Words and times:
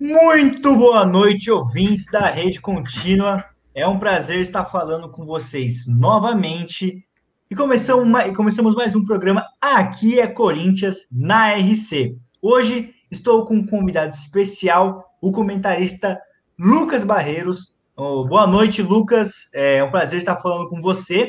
Muito 0.00 0.74
boa 0.74 1.04
noite, 1.04 1.50
ouvintes 1.50 2.06
da 2.06 2.26
Rede 2.26 2.58
Contínua. 2.58 3.44
É 3.74 3.86
um 3.86 3.98
prazer 3.98 4.40
estar 4.40 4.64
falando 4.64 5.10
com 5.10 5.26
vocês 5.26 5.86
novamente. 5.86 7.04
E 7.50 7.54
começamos 7.54 8.74
mais, 8.74 8.96
um 8.96 9.04
programa 9.04 9.44
Aqui 9.60 10.18
é 10.18 10.26
Corinthians 10.26 11.06
na 11.12 11.52
RC. 11.52 12.16
Hoje 12.40 12.94
estou 13.10 13.44
com 13.44 13.56
um 13.56 13.66
convidado 13.66 14.14
especial, 14.14 15.04
o 15.20 15.30
comentarista 15.30 16.18
Lucas 16.58 17.04
Barreiros. 17.04 17.78
Oh, 17.94 18.24
boa 18.24 18.46
noite, 18.46 18.80
Lucas. 18.80 19.50
É 19.52 19.84
um 19.84 19.90
prazer 19.90 20.20
estar 20.20 20.38
falando 20.38 20.66
com 20.70 20.80
você. 20.80 21.28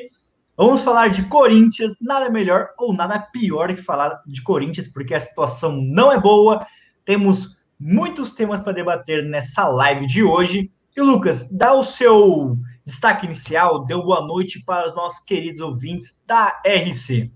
Vamos 0.55 0.81
falar 0.81 1.09
de 1.09 1.23
Corinthians, 1.23 1.97
nada 2.01 2.29
melhor 2.29 2.69
ou 2.77 2.93
nada 2.93 3.19
pior 3.19 3.75
que 3.75 3.81
falar 3.81 4.21
de 4.25 4.41
Corinthians, 4.41 4.87
porque 4.87 5.13
a 5.13 5.19
situação 5.19 5.73
não 5.73 6.09
é 6.09 6.17
boa. 6.17 6.65
Temos 7.03 7.59
muitos 7.81 8.29
temas 8.29 8.59
para 8.59 8.73
debater 8.73 9.25
nessa 9.25 9.67
live 9.67 10.05
de 10.05 10.21
hoje. 10.21 10.71
E 10.95 11.01
Lucas, 11.01 11.49
dá 11.49 11.73
o 11.73 11.81
seu 11.81 12.55
destaque 12.85 13.25
inicial, 13.25 13.85
dê 13.85 13.95
boa 13.95 14.21
noite 14.21 14.63
para 14.63 14.87
os 14.87 14.95
nossos 14.95 15.25
queridos 15.25 15.59
ouvintes 15.59 16.23
da 16.27 16.61
RC. 16.63 17.31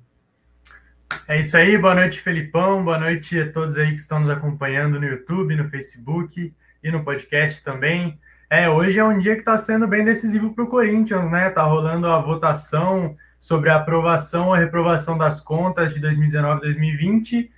É 1.28 1.40
isso 1.40 1.58
aí, 1.58 1.78
boa 1.80 1.96
noite, 1.96 2.22
Felipão, 2.22 2.84
boa 2.84 3.00
noite 3.00 3.40
a 3.40 3.52
todos 3.52 3.78
aí 3.80 3.88
que 3.88 4.00
estão 4.00 4.20
nos 4.20 4.30
acompanhando 4.30 5.00
no 5.00 5.08
YouTube, 5.08 5.56
no 5.56 5.66
Facebook 5.66 6.54
e 6.84 6.92
no 6.92 7.04
podcast 7.04 7.64
também. 7.64 8.20
É, 8.48 8.70
hoje 8.70 9.00
é 9.00 9.04
um 9.04 9.18
dia 9.18 9.34
que 9.34 9.42
está 9.42 9.58
sendo 9.58 9.88
bem 9.88 10.06
decisivo 10.06 10.54
para 10.54 10.64
o 10.64 10.70
Corinthians, 10.70 11.32
né? 11.32 11.50
Tá 11.50 11.64
rolando 11.64 12.06
a 12.06 12.20
votação 12.20 13.16
sobre 13.40 13.72
a 13.72 13.78
aprovação 13.78 14.50
ou 14.50 14.54
reprovação 14.54 15.18
das 15.18 15.42
contas 15.42 15.96
de 15.96 16.00
2019 16.00 16.62
2020. 16.62 17.52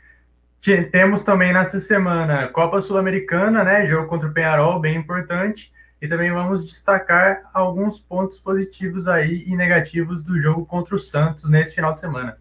Temos 0.76 1.24
também 1.24 1.54
nessa 1.54 1.80
semana 1.80 2.50
Copa 2.50 2.82
Sul-Americana, 2.82 3.64
né? 3.64 3.86
Jogo 3.86 4.10
contra 4.10 4.28
o 4.28 4.34
Penharol, 4.34 4.82
bem 4.82 4.98
importante. 4.98 5.72
E 6.02 6.08
também 6.08 6.32
vamos 6.32 6.66
destacar 6.66 7.50
alguns 7.54 8.00
pontos 8.00 8.38
positivos 8.38 9.08
aí 9.08 9.46
e 9.48 9.56
negativos 9.56 10.22
do 10.22 10.38
jogo 10.38 10.66
contra 10.66 10.94
o 10.94 11.00
Santos 11.00 11.50
nesse 11.50 11.74
final 11.74 11.94
de 11.94 12.02
semana. 12.02 12.38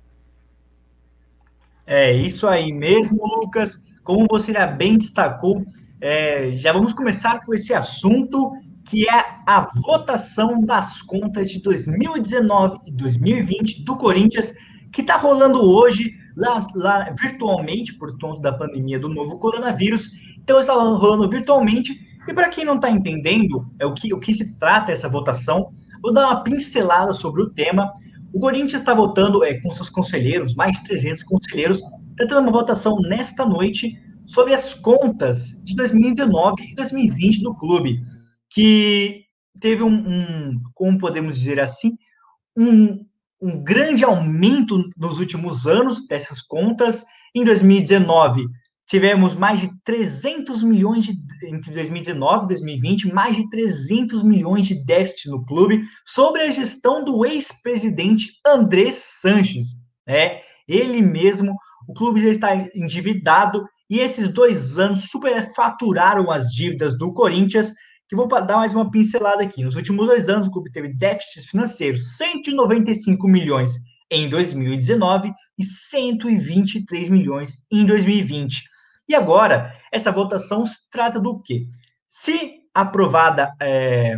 É 1.86 2.12
isso 2.12 2.48
aí 2.48 2.72
mesmo, 2.72 3.24
Lucas. 3.24 3.80
Como 4.02 4.27
você 4.28 4.52
já 4.52 4.66
bem 4.66 4.98
destacou, 4.98 5.64
é, 6.00 6.50
já 6.56 6.72
vamos 6.72 6.92
começar 6.92 7.44
com 7.44 7.54
esse 7.54 7.72
assunto 7.72 8.52
que 8.84 9.08
é 9.08 9.24
a 9.47 9.69
votação 9.84 10.60
das 10.60 11.00
contas 11.00 11.50
de 11.50 11.62
2019 11.62 12.78
e 12.88 12.92
2020 12.92 13.84
do 13.84 13.97
Corinthians, 13.97 14.54
que 14.92 15.00
está 15.00 15.16
rolando 15.16 15.62
hoje 15.62 16.25
lá, 16.36 16.58
lá, 16.74 17.14
virtualmente 17.18 17.94
por 17.94 18.18
conta 18.18 18.40
da 18.40 18.52
pandemia 18.52 18.98
do 18.98 19.08
novo 19.08 19.38
coronavírus. 19.38 20.10
Então 20.38 20.60
está 20.60 20.74
rolando 20.74 21.28
virtualmente. 21.28 21.98
E 22.28 22.34
para 22.34 22.48
quem 22.48 22.64
não 22.64 22.76
está 22.76 22.90
entendendo 22.90 23.66
é 23.78 23.86
o 23.86 23.94
que, 23.94 24.12
o 24.12 24.18
que 24.18 24.34
se 24.34 24.58
trata 24.58 24.92
essa 24.92 25.08
votação, 25.08 25.72
vou 26.02 26.12
dar 26.12 26.26
uma 26.26 26.42
pincelada 26.42 27.12
sobre 27.12 27.42
o 27.42 27.50
tema. 27.50 27.92
O 28.32 28.40
Corinthians 28.40 28.82
está 28.82 28.92
votando 28.92 29.44
é, 29.44 29.60
com 29.60 29.70
seus 29.70 29.88
conselheiros, 29.88 30.54
mais 30.54 30.76
de 30.76 30.84
300 30.84 31.22
conselheiros, 31.22 31.80
tentando 32.16 32.42
uma 32.42 32.52
votação 32.52 32.98
nesta 33.00 33.46
noite 33.46 33.96
sobre 34.26 34.52
as 34.52 34.74
contas 34.74 35.62
de 35.64 35.76
2019 35.76 36.72
e 36.72 36.74
2020 36.74 37.42
do 37.42 37.54
clube, 37.54 38.02
que 38.50 39.24
teve 39.60 39.84
um, 39.84 39.94
um 39.94 40.60
como 40.74 40.98
podemos 40.98 41.38
dizer 41.38 41.60
assim, 41.60 41.96
um, 42.56 43.05
um 43.47 43.62
grande 43.62 44.05
aumento 44.05 44.91
nos 44.97 45.20
últimos 45.20 45.66
anos 45.66 46.06
dessas 46.08 46.42
contas. 46.42 47.05
Em 47.33 47.44
2019, 47.44 48.44
tivemos 48.86 49.36
mais 49.36 49.61
de 49.61 49.70
300 49.84 50.64
milhões 50.64 51.05
de, 51.05 51.12
entre 51.47 51.72
2019 51.72 52.44
e 52.44 52.48
2020, 52.48 53.12
mais 53.12 53.36
de 53.36 53.48
300 53.48 54.25
milhões 54.25 54.66
de 54.66 54.84
déficit 54.84 55.28
no 55.28 55.44
clube, 55.44 55.84
sobre 56.05 56.42
a 56.42 56.50
gestão 56.50 57.05
do 57.05 57.25
ex-presidente 57.25 58.32
André 58.44 58.91
Sanches. 58.91 59.76
Né? 60.04 60.41
Ele 60.66 61.00
mesmo, 61.00 61.54
o 61.88 61.94
clube 61.94 62.20
já 62.20 62.31
está 62.31 62.56
endividado 62.75 63.65
e 63.88 64.00
esses 64.00 64.28
dois 64.28 64.76
anos 64.76 65.04
superfaturaram 65.04 66.32
as 66.32 66.50
dívidas 66.50 66.99
do 66.99 67.12
Corinthians, 67.12 67.72
que 68.09 68.17
vou 68.17 68.28
dar 68.28 68.56
mais 68.56 68.72
uma 68.72 68.91
pincelada 68.91 69.43
aqui. 69.43 69.65
Nos 69.65 69.77
últimos 69.77 70.06
dois 70.06 70.28
anos, 70.28 70.47
o 70.47 70.50
clube 70.50 70.71
teve 70.71 70.93
déficits 70.94 71.47
financeiros 71.47 72.17
195 72.17 73.27
milhões 73.27 73.71
em 74.11 74.28
2019 74.28 75.33
e 75.59 75.65
123 75.65 77.09
milhões 77.09 77.67
em 77.71 77.84
2020. 77.84 78.62
E 79.09 79.15
agora, 79.15 79.72
essa 79.93 80.12
votação 80.12 80.65
se 80.65 80.89
trata 80.91 81.19
do 81.19 81.41
quê? 81.43 81.67
Se 82.09 82.61
aprovada 82.75 83.53
é, 83.61 84.17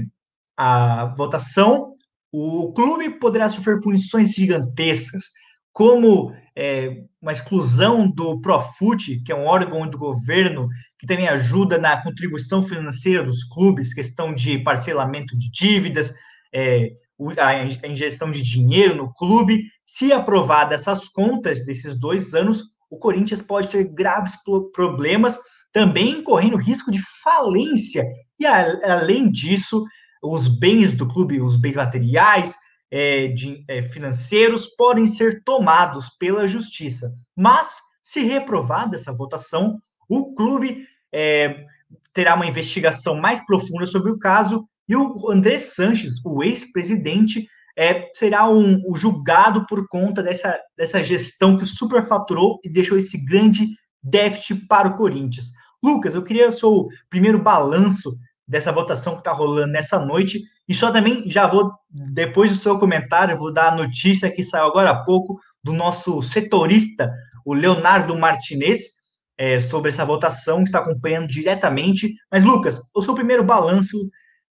a 0.57 1.07
votação, 1.17 1.95
o 2.33 2.73
clube 2.73 3.19
poderá 3.19 3.49
sofrer 3.49 3.81
punições 3.81 4.33
gigantescas, 4.33 5.25
como 5.73 6.35
é, 6.61 7.05
uma 7.23 7.33
exclusão 7.33 8.11
do 8.11 8.41
Profut, 8.41 9.23
que 9.23 9.31
é 9.31 9.37
um 9.37 9.47
órgão 9.47 9.89
do 9.89 9.97
governo 9.97 10.69
que 10.99 11.07
também 11.07 11.29
ajuda 11.29 11.79
na 11.79 12.03
contribuição 12.03 12.65
financeira 12.65 13.23
dos 13.23 13.45
clubes, 13.45 13.95
questão 13.95 14.35
de 14.35 14.59
parcelamento 14.59 15.39
de 15.39 15.49
dívidas, 15.53 16.13
é, 16.53 16.91
a 17.39 17.87
injeção 17.87 18.33
de 18.33 18.43
dinheiro 18.43 18.97
no 18.97 19.15
clube. 19.15 19.63
Se 19.87 20.13
aprovada 20.13 20.75
essas 20.75 21.09
contas 21.09 21.65
desses 21.65 21.95
dois 21.95 22.35
anos, 22.35 22.65
o 22.91 22.99
Corinthians 22.99 23.41
pode 23.41 23.69
ter 23.69 23.85
graves 23.85 24.35
problemas, 24.75 25.39
também 25.73 26.25
correndo 26.25 26.57
risco 26.57 26.91
de 26.91 27.01
falência. 27.23 28.05
E, 28.41 28.45
além 28.45 29.31
disso, 29.31 29.85
os 30.21 30.49
bens 30.49 30.93
do 30.93 31.07
clube, 31.07 31.41
os 31.41 31.55
bens 31.55 31.77
materiais, 31.77 32.57
é, 32.91 33.29
de, 33.29 33.65
é, 33.69 33.83
financeiros 33.83 34.67
podem 34.67 35.07
ser 35.07 35.43
tomados 35.45 36.09
pela 36.19 36.47
justiça. 36.47 37.13
Mas, 37.37 37.77
se 38.03 38.21
reprovada 38.21 38.97
essa 38.97 39.13
votação, 39.13 39.79
o 40.09 40.35
clube 40.35 40.87
é, 41.13 41.65
terá 42.13 42.35
uma 42.35 42.47
investigação 42.47 43.15
mais 43.15 43.45
profunda 43.45 43.87
sobre 43.87 44.11
o 44.11 44.19
caso 44.19 44.67
e 44.89 44.97
o 44.97 45.31
André 45.31 45.59
Sanches, 45.59 46.15
o 46.25 46.43
ex-presidente, 46.43 47.47
é, 47.77 48.11
será 48.15 48.51
um, 48.51 48.83
julgado 48.97 49.67
por 49.67 49.87
conta 49.87 50.23
dessa, 50.23 50.59
dessa 50.77 51.03
gestão 51.03 51.57
que 51.57 51.67
superfaturou 51.67 52.59
e 52.65 52.71
deixou 52.71 52.97
esse 52.97 53.23
grande 53.25 53.69
déficit 54.03 54.67
para 54.67 54.89
o 54.89 54.97
Corinthians. 54.97 55.53
Lucas, 55.83 56.15
eu 56.15 56.25
queria 56.25 56.49
o 56.49 56.53
seu 56.53 56.89
primeiro 57.09 57.41
balanço 57.41 58.17
dessa 58.47 58.73
votação 58.73 59.13
que 59.13 59.21
está 59.21 59.31
rolando 59.31 59.71
nessa 59.71 60.05
noite 60.05 60.43
e 60.69 60.75
só 60.75 60.93
também 60.93 61.29
já 61.31 61.47
vou, 61.47 61.73
depois 61.91 62.51
do 62.51 62.57
seu 62.57 62.79
comentário, 62.79 63.39
vou 63.39 63.53
dar 63.53 63.73
a 63.73 63.77
notícia 63.77 64.31
que 64.31 64.45
saiu 64.45 64.67
agora 64.67 64.91
há 64.91 65.05
pouco 65.05 65.39
do 65.65 65.73
nosso 65.73 66.21
setorista, 66.21 67.11
o 67.45 67.55
Leonardo 67.55 68.17
Martinez, 68.19 68.99
é, 69.39 69.61
sobre 69.61 69.91
essa 69.91 70.05
votação, 70.05 70.59
que 70.59 70.65
está 70.65 70.81
acompanhando 70.81 71.29
diretamente. 71.29 72.13
Mas, 72.31 72.45
Lucas, 72.45 72.83
o 72.95 73.01
seu 73.01 73.15
primeiro 73.15 73.45
balanço 73.45 73.97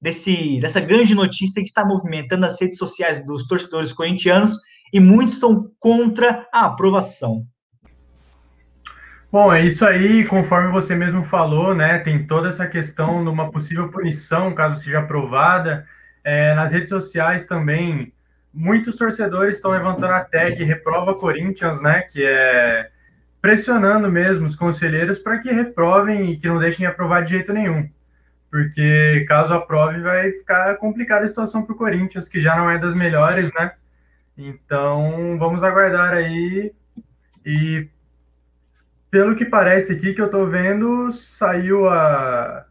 desse, 0.00 0.60
dessa 0.60 0.78
grande 0.78 1.14
notícia 1.14 1.62
que 1.62 1.68
está 1.68 1.84
movimentando 1.84 2.46
as 2.46 2.60
redes 2.60 2.78
sociais 2.78 3.24
dos 3.24 3.46
torcedores 3.46 3.92
corintianos 3.92 4.56
e 4.92 5.00
muitos 5.00 5.40
são 5.40 5.70
contra 5.80 6.46
a 6.52 6.66
aprovação. 6.66 7.44
Bom, 9.32 9.52
é 9.52 9.64
isso 9.64 9.84
aí, 9.84 10.24
conforme 10.24 10.70
você 10.70 10.94
mesmo 10.94 11.24
falou, 11.24 11.74
né? 11.74 11.98
Tem 11.98 12.24
toda 12.24 12.46
essa 12.46 12.68
questão 12.68 13.24
de 13.24 13.28
uma 13.28 13.50
possível 13.50 13.90
punição, 13.90 14.54
caso 14.54 14.80
seja 14.80 15.00
aprovada. 15.00 15.84
É, 16.24 16.54
nas 16.54 16.72
redes 16.72 16.88
sociais 16.88 17.44
também, 17.44 18.12
muitos 18.52 18.96
torcedores 18.96 19.56
estão 19.56 19.70
levantando 19.70 20.14
a 20.14 20.20
tag 20.20 20.64
Reprova 20.64 21.14
Corinthians, 21.14 21.80
né? 21.80 22.02
Que 22.02 22.24
é 22.24 22.90
pressionando 23.44 24.10
mesmo 24.10 24.46
os 24.46 24.56
conselheiros 24.56 25.18
para 25.18 25.38
que 25.38 25.52
reprovem 25.52 26.32
e 26.32 26.36
que 26.38 26.48
não 26.48 26.58
deixem 26.58 26.78
de 26.78 26.86
aprovar 26.86 27.22
de 27.22 27.32
jeito 27.32 27.52
nenhum. 27.52 27.90
Porque 28.50 29.26
caso 29.28 29.52
aprove, 29.52 30.00
vai 30.00 30.32
ficar 30.32 30.74
complicada 30.76 31.26
a 31.26 31.28
situação 31.28 31.62
para 31.62 31.74
o 31.74 31.76
Corinthians, 31.76 32.26
que 32.26 32.40
já 32.40 32.56
não 32.56 32.70
é 32.70 32.78
das 32.78 32.94
melhores, 32.94 33.52
né? 33.52 33.72
Então, 34.38 35.36
vamos 35.38 35.62
aguardar 35.62 36.14
aí. 36.14 36.72
E 37.44 37.86
pelo 39.10 39.34
que 39.34 39.44
parece 39.44 39.92
aqui 39.92 40.14
que 40.14 40.22
eu 40.22 40.26
estou 40.26 40.48
vendo, 40.48 41.10
saiu 41.12 41.86
a, 41.86 42.64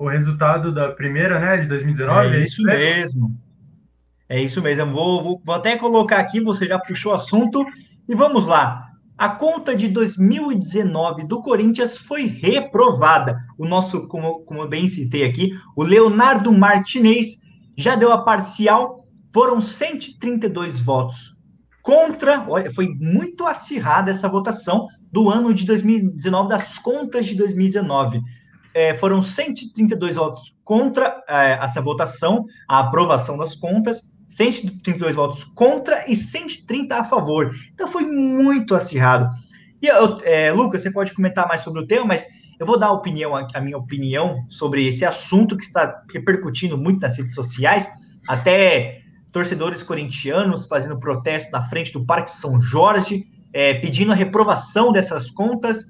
o 0.00 0.08
resultado 0.08 0.72
da 0.72 0.90
primeira, 0.90 1.38
né, 1.38 1.58
de 1.58 1.66
2019. 1.66 2.34
É, 2.34 2.40
é 2.40 2.42
isso 2.42 2.62
mesmo. 2.62 2.80
mesmo. 2.80 3.40
É 4.30 4.42
isso 4.42 4.62
mesmo. 4.62 4.92
Vou, 4.92 5.22
vou, 5.22 5.42
vou, 5.44 5.54
até 5.54 5.76
colocar 5.76 6.16
aqui, 6.16 6.40
você 6.40 6.66
já 6.66 6.78
puxou 6.78 7.12
o 7.12 7.16
assunto, 7.16 7.62
e 8.08 8.14
vamos 8.14 8.46
lá. 8.46 8.86
A 9.18 9.28
conta 9.28 9.76
de 9.76 9.88
2019 9.88 11.24
do 11.24 11.42
Corinthians 11.42 11.98
foi 11.98 12.24
reprovada. 12.24 13.36
O 13.58 13.68
nosso, 13.68 14.08
como, 14.08 14.40
como 14.40 14.62
eu 14.62 14.68
bem 14.68 14.88
citei 14.88 15.22
aqui, 15.22 15.50
o 15.76 15.82
Leonardo 15.82 16.50
Martinez 16.50 17.42
já 17.76 17.94
deu 17.94 18.10
a 18.10 18.24
parcial, 18.24 19.06
foram 19.34 19.60
132 19.60 20.80
votos 20.80 21.38
contra, 21.82 22.46
olha, 22.48 22.70
foi 22.70 22.88
muito 22.98 23.46
acirrada 23.46 24.10
essa 24.10 24.28
votação 24.28 24.86
do 25.12 25.28
ano 25.28 25.52
de 25.52 25.66
2019, 25.66 26.48
das 26.48 26.78
contas 26.78 27.26
de 27.26 27.34
2019 27.34 28.22
é, 28.74 28.94
foram 28.94 29.22
132 29.22 30.16
votos 30.16 30.56
contra 30.64 31.22
é, 31.28 31.58
essa 31.62 31.80
votação, 31.80 32.46
a 32.68 32.80
aprovação 32.80 33.36
das 33.36 33.54
contas, 33.54 34.12
132 34.28 35.16
votos 35.16 35.44
contra 35.44 36.08
e 36.08 36.14
130 36.14 36.96
a 36.96 37.04
favor. 37.04 37.50
Então 37.74 37.88
foi 37.88 38.06
muito 38.06 38.74
acirrado. 38.74 39.28
E 39.82 39.88
é, 39.88 40.52
Lucas, 40.52 40.82
você 40.82 40.90
pode 40.90 41.12
comentar 41.14 41.48
mais 41.48 41.62
sobre 41.62 41.82
o 41.82 41.86
tema, 41.86 42.04
mas 42.04 42.26
eu 42.58 42.66
vou 42.66 42.78
dar 42.78 42.88
a 42.88 42.92
opinião, 42.92 43.34
a 43.34 43.60
minha 43.60 43.78
opinião 43.78 44.44
sobre 44.48 44.86
esse 44.86 45.04
assunto 45.04 45.56
que 45.56 45.64
está 45.64 46.02
repercutindo 46.12 46.76
muito 46.76 47.00
nas 47.00 47.16
redes 47.16 47.34
sociais, 47.34 47.90
até 48.28 49.00
torcedores 49.32 49.82
corintianos 49.82 50.66
fazendo 50.66 50.98
protesto 50.98 51.50
na 51.52 51.62
frente 51.62 51.92
do 51.92 52.04
Parque 52.04 52.30
São 52.30 52.60
Jorge, 52.60 53.26
é, 53.52 53.74
pedindo 53.74 54.12
a 54.12 54.14
reprovação 54.14 54.92
dessas 54.92 55.30
contas. 55.30 55.86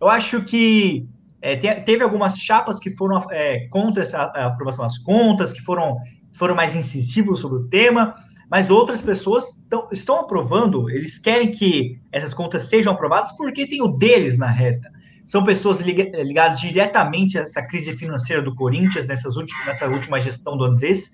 Eu 0.00 0.08
acho 0.08 0.42
que 0.42 1.08
é, 1.46 1.56
teve 1.56 2.02
algumas 2.02 2.36
chapas 2.38 2.80
que 2.80 2.90
foram 2.90 3.24
é, 3.30 3.68
contra 3.68 4.02
essa 4.02 4.22
aprovação 4.22 4.84
das 4.84 4.98
contas, 4.98 5.52
que 5.52 5.60
foram, 5.60 5.96
foram 6.32 6.56
mais 6.56 6.74
incisivos 6.74 7.38
sobre 7.38 7.58
o 7.58 7.68
tema, 7.68 8.16
mas 8.50 8.68
outras 8.68 9.00
pessoas 9.00 9.62
tão, 9.70 9.86
estão 9.92 10.18
aprovando, 10.18 10.90
eles 10.90 11.18
querem 11.18 11.52
que 11.52 12.00
essas 12.10 12.34
contas 12.34 12.64
sejam 12.64 12.92
aprovadas 12.92 13.30
porque 13.36 13.64
tem 13.64 13.80
o 13.80 13.86
deles 13.86 14.36
na 14.36 14.48
reta. 14.48 14.90
São 15.24 15.44
pessoas 15.44 15.80
ligadas 15.80 16.58
diretamente 16.60 17.38
a 17.38 17.42
essa 17.42 17.62
crise 17.62 17.92
financeira 17.92 18.42
do 18.42 18.52
Corinthians, 18.52 19.06
nessas 19.06 19.36
últimas, 19.36 19.66
nessa 19.66 19.86
última 19.86 20.18
gestão 20.18 20.56
do 20.56 20.64
Andrés, 20.64 21.12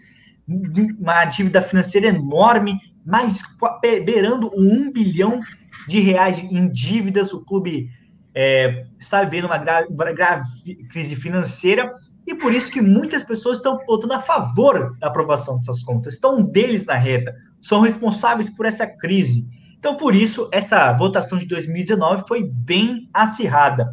uma 0.99 1.27
dívida 1.27 1.61
financeira 1.61 2.09
enorme, 2.09 2.79
mais 3.05 3.43
beirando 3.83 4.51
um 4.57 4.91
bilhão 4.91 5.41
de 5.87 6.01
reais 6.01 6.39
em 6.39 6.69
dívidas. 6.71 7.35
O 7.35 7.45
clube 7.45 7.91
é, 8.35 8.87
está 8.99 9.23
vivendo 9.25 9.47
uma 9.47 9.59
grave, 9.59 9.89
grave, 10.15 10.49
crise 10.91 11.15
financeira 11.15 11.95
e 12.27 12.35
por 12.35 12.53
isso 12.53 12.71
que 12.71 12.81
muitas 12.81 13.25
pessoas 13.25 13.59
estão 13.59 13.77
votando 13.87 14.15
a 14.15 14.21
favor 14.21 14.97
da 14.99 15.09
aprovação 15.09 15.59
dessas 15.59 15.83
contas. 15.83 16.15
Estão 16.15 16.43
deles 16.43 16.87
na 16.87 16.95
reta, 16.95 17.35
são 17.61 17.81
responsáveis 17.81 18.49
por 18.49 18.65
essa 18.65 18.87
crise. 18.87 19.47
Então, 19.79 19.97
por 19.97 20.15
isso, 20.15 20.49
essa 20.53 20.93
votação 20.93 21.39
de 21.39 21.47
2019 21.47 22.25
foi 22.29 22.45
bem 22.45 23.09
acirrada. 23.13 23.91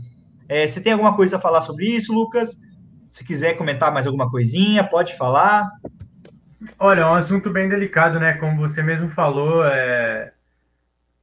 É, 0.48 0.66
você 0.66 0.80
tem 0.80 0.94
alguma 0.94 1.16
coisa 1.16 1.38
a 1.38 1.40
falar 1.40 1.62
sobre 1.62 1.86
isso, 1.86 2.14
Lucas? 2.14 2.60
Se 3.08 3.24
quiser 3.24 3.56
comentar 3.56 3.92
mais 3.92 4.06
alguma 4.06 4.30
coisinha, 4.30 4.84
pode 4.84 5.18
falar. 5.18 5.68
Olha, 6.78 7.02
é 7.02 7.06
um 7.06 7.16
assunto 7.16 7.50
bem 7.50 7.68
delicado, 7.68 8.20
né? 8.20 8.34
Como 8.34 8.58
você 8.58 8.84
mesmo 8.84 9.10
falou, 9.10 9.66
é... 9.66 10.32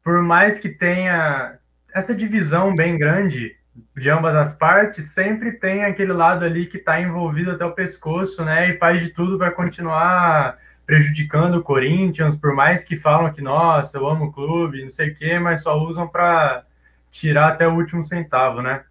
por 0.03 0.21
mais 0.23 0.59
que 0.59 0.69
tenha 0.69 1.59
essa 1.97 2.15
divisão 2.15 2.75
bem 2.75 2.99
grande 2.99 3.57
de 3.97 4.11
ambas 4.11 4.35
as 4.35 4.53
partes, 4.53 5.13
sempre 5.13 5.53
tem 5.53 5.85
aquele 5.85 6.13
lado 6.13 6.45
ali 6.45 6.67
que 6.67 6.77
está 6.77 7.01
envolvido 7.01 7.51
até 7.51 7.65
o 7.65 7.73
pescoço, 7.73 8.45
né? 8.45 8.71
E 8.71 8.75
faz 8.75 9.03
de 9.03 9.11
tudo 9.11 9.37
para 9.39 9.51
continuar 9.51 10.57
prejudicando 10.87 11.57
o 11.57 11.63
Corinthians, 11.63 12.37
por 12.37 12.55
mais 12.55 12.85
que 12.85 12.97
falam 12.97 13.31
que, 13.31 13.43
nossa, 13.43 13.99
eu 13.99 14.07
amo 14.09 14.27
o 14.27 14.33
clube, 14.33 14.83
não 14.83 14.91
sei 14.91 15.11
o 15.11 15.15
quê, 15.15 15.39
mas 15.39 15.63
só 15.63 15.77
usam 15.77 16.07
para 16.07 16.65
tirar 17.11 17.49
até 17.49 17.67
o 17.67 17.75
último 17.75 18.03
centavo, 18.03 18.63
né? 18.63 18.83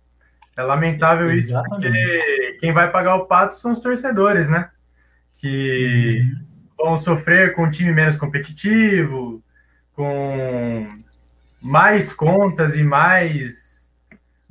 É 0.57 0.61
lamentável 0.61 1.31
Exatamente. 1.31 1.87
isso, 1.87 1.93
porque 1.93 2.57
quem 2.59 2.73
vai 2.73 2.91
pagar 2.91 3.15
o 3.15 3.25
pato 3.25 3.55
são 3.55 3.71
os 3.71 3.79
torcedores, 3.79 4.49
né? 4.49 4.69
que 5.39 6.21
vão 6.77 6.97
sofrer 6.97 7.53
com 7.53 7.63
um 7.63 7.69
time 7.69 7.91
menos 7.91 8.17
competitivo, 8.17 9.43
com 9.93 10.87
mais 11.65 12.13
contas 12.13 12.75
e 12.75 12.83
mais. 12.83 13.95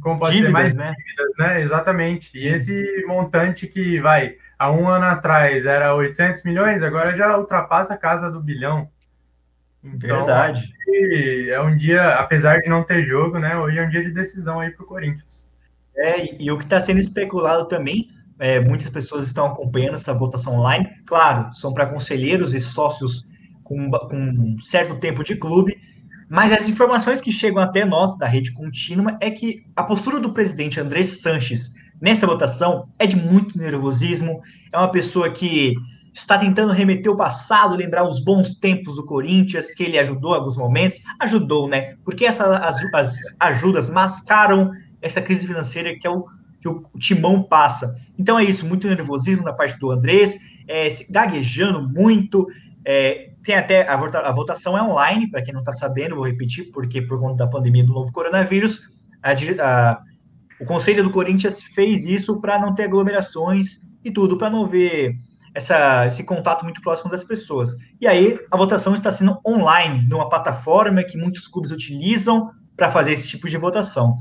Como 0.02 0.18
pode 0.18 0.36
dívidas, 0.36 0.50
ser? 0.50 0.52
Mais 0.52 0.76
né? 0.76 0.94
dívidas, 0.98 1.34
né? 1.38 1.62
Exatamente. 1.62 2.36
E 2.36 2.48
esse 2.48 3.04
montante 3.06 3.68
que 3.68 4.00
vai, 4.00 4.36
há 4.58 4.70
um 4.72 4.88
ano 4.88 5.04
atrás 5.04 5.64
era 5.64 5.94
800 5.94 6.42
milhões, 6.42 6.82
agora 6.82 7.14
já 7.14 7.38
ultrapassa 7.38 7.94
a 7.94 7.96
casa 7.96 8.30
do 8.30 8.40
bilhão. 8.40 8.88
Então, 9.82 10.18
Verdade. 10.18 10.74
É 11.48 11.60
um 11.60 11.76
dia, 11.76 12.14
apesar 12.14 12.58
de 12.58 12.68
não 12.68 12.82
ter 12.82 13.02
jogo, 13.02 13.38
né? 13.38 13.56
Hoje 13.56 13.78
é 13.78 13.86
um 13.86 13.88
dia 13.88 14.02
de 14.02 14.10
decisão 14.10 14.58
aí 14.58 14.70
para 14.70 14.82
o 14.82 14.86
Corinthians. 14.86 15.48
É, 15.96 16.42
e 16.42 16.50
o 16.50 16.58
que 16.58 16.64
está 16.64 16.80
sendo 16.80 16.98
especulado 16.98 17.68
também 17.68 18.08
é, 18.38 18.58
muitas 18.58 18.90
pessoas 18.90 19.26
estão 19.26 19.46
acompanhando 19.46 19.94
essa 19.94 20.12
votação 20.12 20.54
online. 20.54 20.88
Claro, 21.06 21.54
são 21.54 21.72
para 21.72 21.86
conselheiros 21.86 22.54
e 22.54 22.60
sócios 22.60 23.28
com, 23.62 23.90
com 23.90 24.16
um 24.16 24.58
certo 24.58 24.96
tempo 24.96 25.22
de 25.22 25.36
clube, 25.36 25.80
mas 26.34 26.50
as 26.50 26.68
informações 26.68 27.20
que 27.20 27.30
chegam 27.30 27.62
até 27.62 27.84
nós, 27.84 28.18
da 28.18 28.26
rede 28.26 28.50
contínua, 28.50 29.16
é 29.20 29.30
que 29.30 29.64
a 29.76 29.84
postura 29.84 30.18
do 30.18 30.32
presidente 30.32 30.80
André 30.80 31.04
Sanches 31.04 31.76
nessa 32.00 32.26
votação 32.26 32.88
é 32.98 33.06
de 33.06 33.14
muito 33.14 33.56
nervosismo. 33.56 34.42
É 34.72 34.76
uma 34.76 34.90
pessoa 34.90 35.30
que 35.30 35.76
está 36.12 36.36
tentando 36.36 36.72
remeter 36.72 37.12
o 37.12 37.16
passado, 37.16 37.76
lembrar 37.76 38.04
os 38.04 38.18
bons 38.18 38.56
tempos 38.56 38.96
do 38.96 39.04
Corinthians, 39.04 39.72
que 39.72 39.84
ele 39.84 39.96
ajudou 39.96 40.32
em 40.32 40.38
alguns 40.38 40.56
momentos. 40.56 41.00
Ajudou, 41.20 41.68
né? 41.68 41.94
Porque 42.04 42.24
essa, 42.24 42.58
as, 42.58 42.84
as 42.92 43.16
ajudas 43.38 43.88
mascaram 43.88 44.72
essa 45.00 45.22
crise 45.22 45.46
financeira 45.46 45.96
que 45.96 46.04
é 46.04 46.10
o 46.10 46.26
que 46.60 46.68
o 46.68 46.82
timão 46.98 47.44
passa. 47.44 47.94
Então 48.18 48.36
é 48.36 48.42
isso, 48.42 48.66
muito 48.66 48.88
nervosismo 48.88 49.44
na 49.44 49.52
parte 49.52 49.78
do 49.78 49.92
Andrés, 49.92 50.36
é, 50.66 50.88
gaguejando 51.08 51.88
muito. 51.88 52.48
É, 52.84 53.33
tem 53.44 53.54
até 53.54 53.88
a, 53.88 53.96
vota, 53.96 54.18
a 54.20 54.32
votação 54.32 54.76
é 54.76 54.82
online, 54.82 55.30
para 55.30 55.42
quem 55.42 55.52
não 55.52 55.60
está 55.60 55.72
sabendo, 55.72 56.16
vou 56.16 56.26
repetir, 56.26 56.70
porque 56.72 57.02
por 57.02 57.20
conta 57.20 57.44
da 57.44 57.46
pandemia 57.46 57.84
do 57.84 57.92
novo 57.92 58.10
coronavírus, 58.10 58.88
a, 59.22 59.32
a, 59.32 60.02
o 60.60 60.64
Conselho 60.64 61.04
do 61.04 61.10
Corinthians 61.10 61.62
fez 61.62 62.06
isso 62.06 62.40
para 62.40 62.58
não 62.58 62.74
ter 62.74 62.84
aglomerações 62.84 63.82
e 64.02 64.10
tudo, 64.10 64.38
para 64.38 64.50
não 64.50 64.66
ver 64.66 65.14
essa, 65.54 66.06
esse 66.06 66.24
contato 66.24 66.64
muito 66.64 66.80
próximo 66.80 67.10
das 67.10 67.22
pessoas. 67.22 67.70
E 68.00 68.06
aí 68.06 68.38
a 68.50 68.56
votação 68.56 68.94
está 68.94 69.12
sendo 69.12 69.38
online, 69.46 70.06
numa 70.08 70.28
plataforma 70.28 71.04
que 71.04 71.18
muitos 71.18 71.46
clubes 71.46 71.70
utilizam 71.70 72.50
para 72.76 72.90
fazer 72.90 73.12
esse 73.12 73.28
tipo 73.28 73.48
de 73.48 73.58
votação. 73.58 74.16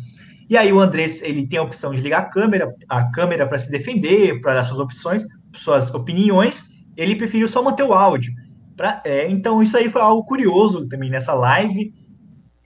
E 0.49 0.57
aí 0.57 0.71
o 0.71 0.79
Andrés 0.79 1.21
ele 1.21 1.47
tem 1.47 1.57
a 1.57 1.63
opção 1.63 1.91
de 1.91 2.01
ligar 2.01 2.19
a 2.19 2.25
câmera, 2.25 2.75
a 2.89 3.09
câmera 3.11 3.47
para 3.47 3.57
se 3.57 3.71
defender, 3.71 4.41
para 4.41 4.55
dar 4.55 4.63
suas 4.63 4.79
opções, 4.79 5.25
suas 5.53 5.93
opiniões. 5.93 6.65
Ele 6.95 7.15
preferiu 7.15 7.47
só 7.47 7.63
manter 7.63 7.83
o 7.83 7.93
áudio. 7.93 8.31
Pra, 8.75 9.01
é, 9.05 9.29
então 9.29 9.61
isso 9.61 9.77
aí 9.77 9.89
foi 9.89 10.01
algo 10.01 10.23
curioso 10.23 10.87
também 10.87 11.09
nessa 11.09 11.33
live. 11.33 11.93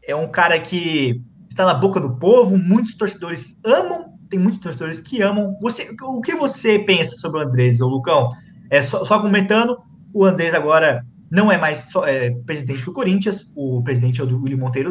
É 0.04 0.16
um 0.16 0.30
cara 0.30 0.60
que 0.60 1.22
está 1.50 1.66
na 1.66 1.74
boca 1.74 2.00
do 2.00 2.18
povo, 2.18 2.58
muitos 2.58 2.96
torcedores 2.96 3.60
amam, 3.66 4.14
tem 4.30 4.40
muitos 4.40 4.60
torcedores 4.60 5.00
que 5.00 5.22
amam. 5.22 5.58
Você, 5.62 5.90
o 6.02 6.22
que 6.22 6.36
você 6.36 6.80
pensa 6.80 7.18
sobre 7.18 7.40
o 7.40 7.44
Andrés, 7.44 7.82
ou 7.82 7.90
Lucão? 7.90 8.32
É 8.70 8.82
só, 8.82 9.04
só 9.04 9.20
comentando, 9.20 9.78
o 10.14 10.24
Andrés 10.26 10.54
agora 10.54 11.04
não 11.30 11.52
é 11.52 11.58
mais 11.58 11.90
é, 12.06 12.32
presidente 12.46 12.86
do 12.86 12.94
Corinthians, 12.94 13.52
o 13.56 13.84
presidente 13.84 14.22
é 14.22 14.24
o 14.24 14.28
do 14.28 14.42
William 14.42 14.58
Monteiro, 14.58 14.90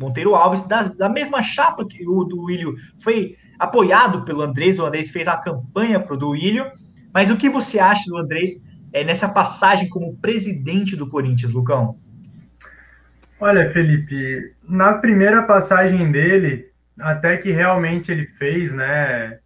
Monteiro 0.00 0.34
Alves, 0.34 0.62
da, 0.62 0.84
da 0.84 1.08
mesma 1.08 1.40
chapa 1.40 1.86
que 1.86 2.06
o 2.08 2.24
do 2.24 2.42
William 2.42 2.72
foi 3.00 3.36
apoiado 3.58 4.24
pelo 4.24 4.42
Andrés, 4.42 4.78
o 4.78 4.86
Andrés 4.86 5.10
fez 5.10 5.28
a 5.28 5.36
campanha 5.36 6.00
para 6.00 6.14
o 6.14 6.18
do 6.18 6.30
William, 6.30 6.70
mas 7.12 7.30
o 7.30 7.36
que 7.36 7.48
você 7.48 7.78
acha 7.78 8.04
do 8.08 8.16
Andrés 8.16 8.52
é, 8.92 9.04
nessa 9.04 9.28
passagem 9.28 9.88
como 9.88 10.16
presidente 10.16 10.96
do 10.96 11.08
Corinthians, 11.08 11.52
Lucão? 11.52 11.98
Olha, 13.40 13.66
Felipe, 13.66 14.54
na 14.68 14.94
primeira 14.94 15.42
passagem 15.44 16.10
dele, 16.10 16.66
até 17.00 17.36
que 17.36 17.52
realmente 17.52 18.10
ele 18.10 18.26
fez, 18.26 18.72
né, 18.72 19.38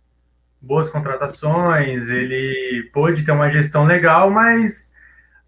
boas 0.61 0.89
contratações, 0.89 2.09
ele 2.09 2.89
pôde 2.93 3.25
ter 3.25 3.33
uma 3.33 3.51
gestão 3.51 3.85
legal, 3.85 4.31
mas 4.31 4.93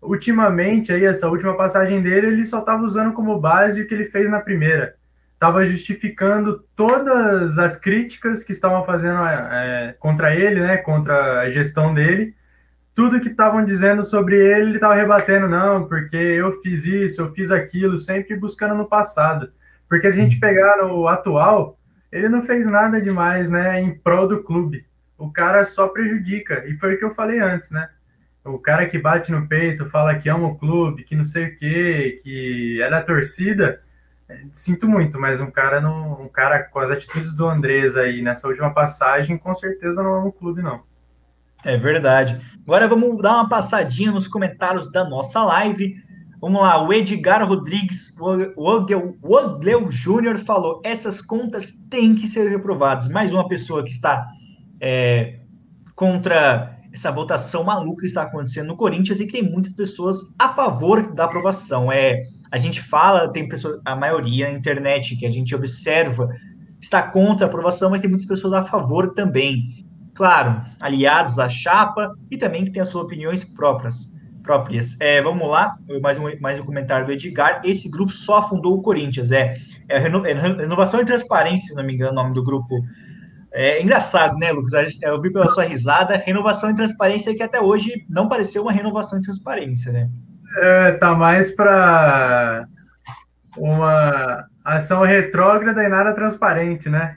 ultimamente, 0.02 0.92
aí, 0.92 1.04
essa 1.04 1.28
última 1.28 1.56
passagem 1.56 2.02
dele, 2.02 2.26
ele 2.26 2.44
só 2.44 2.58
estava 2.58 2.82
usando 2.82 3.12
como 3.12 3.40
base 3.40 3.82
o 3.82 3.86
que 3.86 3.94
ele 3.94 4.04
fez 4.04 4.28
na 4.30 4.40
primeira. 4.40 4.94
Estava 5.32 5.64
justificando 5.64 6.64
todas 6.76 7.58
as 7.58 7.76
críticas 7.76 8.44
que 8.44 8.52
estavam 8.52 8.84
fazendo 8.84 9.18
é, 9.26 9.94
contra 9.98 10.34
ele, 10.34 10.60
né, 10.60 10.76
contra 10.76 11.40
a 11.40 11.48
gestão 11.48 11.92
dele. 11.94 12.34
Tudo 12.94 13.20
que 13.20 13.28
estavam 13.28 13.64
dizendo 13.64 14.04
sobre 14.04 14.36
ele, 14.36 14.68
ele 14.68 14.74
estava 14.76 14.94
rebatendo, 14.94 15.48
não, 15.48 15.88
porque 15.88 16.16
eu 16.16 16.52
fiz 16.62 16.84
isso, 16.84 17.20
eu 17.20 17.28
fiz 17.28 17.50
aquilo, 17.50 17.98
sempre 17.98 18.36
buscando 18.36 18.74
no 18.74 18.88
passado. 18.88 19.52
Porque 19.88 20.10
se 20.10 20.20
a 20.20 20.22
gente 20.22 20.38
pegar 20.38 20.76
no 20.76 21.08
atual, 21.08 21.78
ele 22.12 22.28
não 22.28 22.40
fez 22.40 22.66
nada 22.66 23.00
demais, 23.00 23.50
né, 23.50 23.80
em 23.80 23.98
prol 23.98 24.28
do 24.28 24.42
clube. 24.42 24.86
O 25.18 25.30
cara 25.32 25.64
só 25.64 25.88
prejudica. 25.88 26.64
E 26.66 26.74
foi 26.74 26.94
o 26.94 26.98
que 26.98 27.04
eu 27.04 27.10
falei 27.10 27.40
antes, 27.40 27.70
né? 27.70 27.88
o 28.44 28.58
cara 28.58 28.86
que 28.86 28.98
bate 28.98 29.32
no 29.32 29.48
peito, 29.48 29.86
fala 29.86 30.16
que 30.16 30.28
ama 30.28 30.46
o 30.48 30.56
clube, 30.56 31.02
que 31.02 31.16
não 31.16 31.24
sei 31.24 31.46
o 31.46 31.56
quê, 31.56 32.16
que 32.22 32.80
é 32.82 32.90
da 32.90 33.02
torcida, 33.02 33.82
é, 34.28 34.38
sinto 34.52 34.86
muito, 34.88 35.18
mas 35.18 35.40
um 35.40 35.50
cara 35.50 35.80
não, 35.80 36.20
um 36.20 36.28
cara 36.28 36.62
com 36.62 36.78
as 36.78 36.90
atitudes 36.90 37.32
do 37.34 37.48
Andrés 37.48 37.96
aí 37.96 38.20
nessa 38.22 38.46
última 38.46 38.72
passagem, 38.72 39.38
com 39.38 39.54
certeza 39.54 40.02
não 40.02 40.14
ama 40.14 40.28
o 40.28 40.32
clube, 40.32 40.62
não. 40.62 40.82
É 41.64 41.76
verdade. 41.76 42.40
Agora 42.66 42.86
vamos 42.86 43.20
dar 43.22 43.36
uma 43.36 43.48
passadinha 43.48 44.12
nos 44.12 44.28
comentários 44.28 44.90
da 44.92 45.08
nossa 45.08 45.42
live. 45.44 45.94
Vamos 46.40 46.60
lá, 46.60 46.86
o 46.86 46.92
Edgar 46.92 47.46
Rodrigues, 47.48 48.14
o 48.54 49.34
Ogleu 49.34 49.90
Júnior 49.90 50.38
falou: 50.38 50.82
essas 50.84 51.22
contas 51.22 51.72
têm 51.88 52.14
que 52.14 52.28
ser 52.28 52.50
reprovadas. 52.50 53.08
Mais 53.08 53.32
uma 53.32 53.48
pessoa 53.48 53.82
que 53.82 53.90
está 53.90 54.26
é, 54.78 55.40
contra 55.94 56.78
essa 56.92 57.10
votação 57.10 57.64
maluca 57.64 58.02
que 58.02 58.06
está 58.06 58.22
acontecendo 58.22 58.68
no 58.68 58.76
Corinthians 58.76 59.18
e 59.18 59.26
que 59.26 59.32
tem 59.32 59.42
muitas 59.42 59.72
pessoas 59.72 60.18
a 60.38 60.50
favor 60.50 61.14
da 61.14 61.24
aprovação. 61.24 61.90
É, 61.90 62.22
a 62.52 62.58
gente 62.58 62.80
fala, 62.80 63.32
tem 63.32 63.48
pessoas, 63.48 63.80
a 63.84 63.96
maioria 63.96 64.48
na 64.48 64.56
internet 64.56 65.16
que 65.16 65.26
a 65.26 65.30
gente 65.30 65.54
observa 65.54 66.28
está 66.80 67.02
contra 67.02 67.46
a 67.46 67.48
aprovação, 67.48 67.90
mas 67.90 68.00
tem 68.00 68.08
muitas 68.08 68.28
pessoas 68.28 68.52
a 68.52 68.64
favor 68.64 69.14
também. 69.14 69.84
Claro, 70.14 70.60
aliados 70.80 71.38
à 71.38 71.48
chapa 71.48 72.14
e 72.30 72.36
também 72.36 72.64
que 72.64 72.70
tem 72.70 72.82
as 72.82 72.88
suas 72.88 73.04
opiniões 73.04 73.44
próprias. 73.44 74.14
próprias. 74.42 74.96
É, 75.00 75.20
vamos 75.20 75.48
lá, 75.48 75.76
mais 76.00 76.18
um, 76.18 76.24
mais 76.40 76.60
um 76.60 76.62
comentário 76.62 77.06
do 77.06 77.12
Edgar. 77.12 77.60
Esse 77.64 77.88
grupo 77.88 78.12
só 78.12 78.48
fundou 78.48 78.78
o 78.78 78.82
Corinthians. 78.82 79.32
É, 79.32 79.54
é, 79.88 79.96
é 79.96 79.98
Renovação 79.98 81.00
e 81.00 81.04
Transparência, 81.04 81.68
se 81.68 81.74
não 81.74 81.84
me 81.84 81.94
engano, 81.94 82.12
o 82.12 82.14
nome 82.14 82.34
do 82.34 82.44
grupo 82.44 82.80
é 83.56 83.80
engraçado, 83.80 84.36
né, 84.36 84.50
Lucas? 84.50 84.72
Eu 85.00 85.20
vi 85.20 85.32
pela 85.32 85.48
sua 85.48 85.62
risada, 85.62 86.16
renovação 86.16 86.70
e 86.70 86.74
transparência 86.74 87.34
que 87.36 87.42
até 87.42 87.60
hoje 87.60 88.04
não 88.10 88.28
pareceu 88.28 88.62
uma 88.62 88.72
renovação 88.72 89.20
e 89.20 89.22
transparência, 89.22 89.92
né? 89.92 90.10
É, 90.58 90.92
tá 90.92 91.14
mais 91.14 91.54
para 91.54 92.66
uma 93.56 94.44
ação 94.64 95.02
retrógrada 95.02 95.84
e 95.84 95.88
nada 95.88 96.12
transparente, 96.12 96.88
né? 96.88 97.16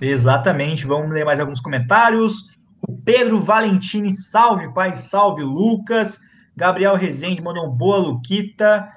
Exatamente. 0.00 0.86
Vamos 0.86 1.10
ler 1.10 1.24
mais 1.24 1.40
alguns 1.40 1.60
comentários. 1.60 2.48
O 2.86 2.96
Pedro 2.96 3.40
Valentini, 3.40 4.12
salve, 4.12 4.72
pai, 4.72 4.94
salve, 4.94 5.42
Lucas. 5.42 6.18
Gabriel 6.56 6.96
Rezende 6.96 7.42
mandou 7.42 7.66
um 7.66 7.70
boa 7.70 7.98
Luquita, 7.98 8.88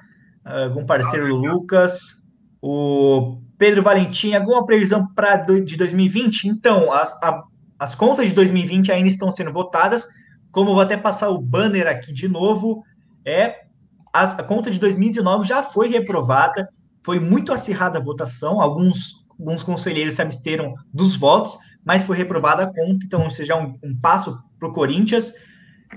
algum 0.44 0.84
parceiro 0.84 1.28
do 1.28 1.36
Lucas. 1.36 2.22
O 2.60 3.40
Pedro 3.56 3.82
Valentim, 3.82 4.34
alguma 4.34 4.66
previsão 4.66 5.06
para 5.14 5.36
de 5.36 5.76
2020? 5.76 6.48
Então, 6.48 6.92
as, 6.92 7.14
a, 7.22 7.42
as 7.78 7.94
contas 7.94 8.28
de 8.28 8.34
2020 8.34 8.92
ainda 8.92 9.08
estão 9.08 9.30
sendo 9.30 9.52
votadas. 9.52 10.06
Como 10.50 10.72
vou 10.72 10.80
até 10.80 10.96
passar 10.96 11.28
o 11.30 11.40
banner 11.40 11.86
aqui 11.86 12.12
de 12.12 12.28
novo, 12.28 12.82
é 13.24 13.66
as, 14.12 14.38
a 14.38 14.42
conta 14.42 14.70
de 14.70 14.80
2019 14.80 15.46
já 15.46 15.62
foi 15.62 15.88
reprovada, 15.88 16.68
foi 17.04 17.20
muito 17.20 17.52
acirrada 17.52 17.98
a 17.98 18.02
votação, 18.02 18.60
alguns, 18.60 19.25
alguns 19.38 19.62
conselheiros 19.62 20.14
se 20.14 20.22
absteram 20.22 20.74
dos 20.92 21.16
votos, 21.16 21.56
mas 21.84 22.02
foi 22.02 22.16
reprovada 22.16 22.64
a 22.64 22.66
conta, 22.66 23.04
então 23.04 23.28
seja 23.30 23.56
um, 23.56 23.74
um 23.82 23.96
passo 23.96 24.38
para 24.58 24.68
o 24.68 24.72
Corinthians. 24.72 25.32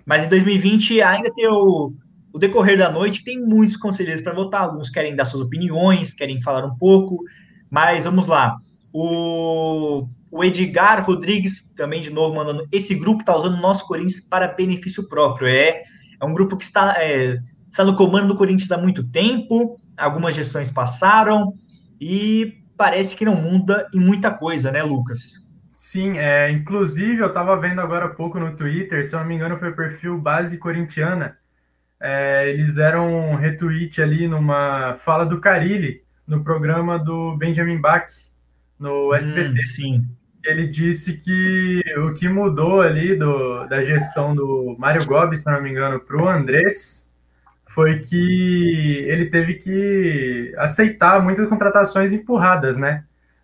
Mas 0.05 0.23
em 0.23 0.29
2020 0.29 1.01
ainda 1.01 1.33
tem 1.33 1.47
o, 1.47 1.93
o 2.31 2.39
decorrer 2.39 2.77
da 2.77 2.91
noite, 2.91 3.23
tem 3.23 3.39
muitos 3.39 3.75
conselheiros 3.75 4.21
para 4.21 4.33
votar, 4.33 4.63
alguns 4.63 4.89
querem 4.89 5.15
dar 5.15 5.25
suas 5.25 5.43
opiniões, 5.43 6.13
querem 6.13 6.41
falar 6.41 6.65
um 6.65 6.75
pouco, 6.75 7.23
mas 7.69 8.05
vamos 8.05 8.27
lá. 8.27 8.57
O, 8.93 10.07
o 10.31 10.43
Edgar 10.43 11.03
Rodrigues, 11.05 11.71
também 11.75 12.01
de 12.01 12.11
novo, 12.11 12.35
mandando. 12.35 12.67
Esse 12.71 12.93
grupo 12.93 13.21
está 13.21 13.35
usando 13.35 13.55
o 13.55 13.61
nosso 13.61 13.85
Corinthians 13.87 14.19
para 14.19 14.47
benefício 14.47 15.07
próprio. 15.07 15.47
É, 15.47 15.81
é 16.19 16.25
um 16.25 16.33
grupo 16.33 16.55
que 16.57 16.63
está, 16.63 16.95
é, 16.97 17.39
está 17.69 17.83
no 17.83 17.95
comando 17.95 18.27
do 18.27 18.35
Corinthians 18.35 18.71
há 18.71 18.77
muito 18.77 19.03
tempo, 19.03 19.79
algumas 19.97 20.35
gestões 20.35 20.71
passaram, 20.71 21.53
e 21.99 22.58
parece 22.79 23.13
que 23.13 23.25
não 23.25 23.35
muda 23.35 23.89
em 23.93 23.99
muita 23.99 24.31
coisa, 24.31 24.71
né, 24.71 24.81
Lucas? 24.81 25.45
Sim, 25.69 26.17
é, 26.17 26.49
inclusive 26.49 27.21
eu 27.21 27.27
estava 27.27 27.59
vendo 27.59 27.81
agora 27.81 28.05
há 28.05 28.09
pouco 28.09 28.39
no 28.39 28.55
Twitter, 28.55 29.03
se 29.05 29.13
eu 29.13 29.19
não 29.19 29.27
me 29.27 29.35
engano, 29.35 29.57
foi 29.57 29.71
o 29.71 29.75
perfil 29.75 30.17
Base 30.17 30.57
Corintiana. 30.57 31.37
É, 31.99 32.49
eles 32.49 32.75
deram 32.75 33.31
um 33.31 33.35
retweet 33.35 34.01
ali 34.01 34.29
numa 34.29 34.95
fala 34.95 35.25
do 35.25 35.41
Carilli, 35.41 36.01
no 36.25 36.41
programa 36.41 36.97
do 36.97 37.35
Benjamin 37.35 37.81
Bach, 37.81 38.05
no 38.79 39.13
SBT. 39.13 39.49
Hum, 39.49 39.63
sim. 39.75 40.05
Ele 40.45 40.65
disse 40.65 41.17
que 41.17 41.83
o 41.97 42.13
que 42.13 42.29
mudou 42.29 42.79
ali 42.79 43.13
do, 43.13 43.67
da 43.67 43.81
gestão 43.81 44.33
do 44.33 44.77
Mário 44.79 45.05
Gobi, 45.05 45.35
se 45.35 45.45
não 45.51 45.61
me 45.61 45.69
engano, 45.69 45.99
para 45.99 46.15
o 46.15 46.29
Andrés, 46.29 47.08
foi 47.69 47.99
que 47.99 49.05
ele 49.07 49.27
teve 49.27 49.53
que 49.53 50.51
aceitar 50.57 51.21
muitas 51.21 51.47
contratações 51.47 52.11
empurradas, 52.11 52.77
né? 52.77 53.03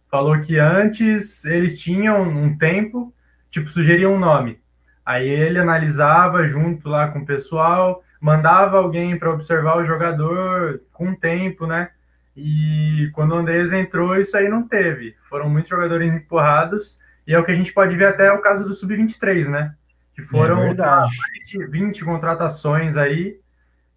Falou 0.09 0.39
que 0.39 0.57
antes 0.57 1.45
eles 1.45 1.79
tinham 1.79 2.23
um 2.23 2.57
tempo, 2.57 3.13
tipo, 3.51 3.69
sugeriam 3.69 4.15
um 4.15 4.19
nome. 4.19 4.59
Aí 5.05 5.29
ele 5.29 5.59
analisava 5.59 6.47
junto 6.47 6.89
lá 6.89 7.07
com 7.09 7.19
o 7.19 7.25
pessoal, 7.25 8.01
mandava 8.19 8.79
alguém 8.79 9.15
para 9.15 9.31
observar 9.31 9.77
o 9.77 9.85
jogador 9.85 10.81
com 10.91 11.13
tempo, 11.13 11.67
né? 11.67 11.91
E 12.35 13.11
quando 13.13 13.33
o 13.33 13.37
Andrés 13.37 13.71
entrou, 13.73 14.19
isso 14.19 14.35
aí 14.35 14.49
não 14.49 14.67
teve. 14.67 15.13
Foram 15.29 15.47
muitos 15.47 15.69
jogadores 15.69 16.15
empurrados, 16.15 16.99
e 17.27 17.33
é 17.35 17.37
o 17.37 17.43
que 17.43 17.51
a 17.51 17.55
gente 17.55 17.71
pode 17.71 17.95
ver 17.95 18.07
até 18.07 18.31
o 18.31 18.41
caso 18.41 18.65
do 18.65 18.73
Sub-23, 18.73 19.49
né? 19.49 19.75
Que 20.11 20.23
foram 20.23 20.63
é 20.63 20.75
mais 20.75 21.47
de 21.47 21.63
20 21.67 22.03
contratações 22.03 22.97
aí, 22.97 23.37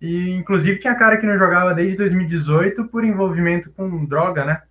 e 0.01 0.31
inclusive 0.31 0.79
tinha 0.79 0.95
cara 0.95 1.17
que 1.17 1.27
não 1.27 1.37
jogava 1.37 1.75
desde 1.75 1.97
2018 1.97 2.89
por 2.89 3.05
envolvimento 3.05 3.73
com 3.73 4.05
droga, 4.05 4.45
né? 4.45 4.63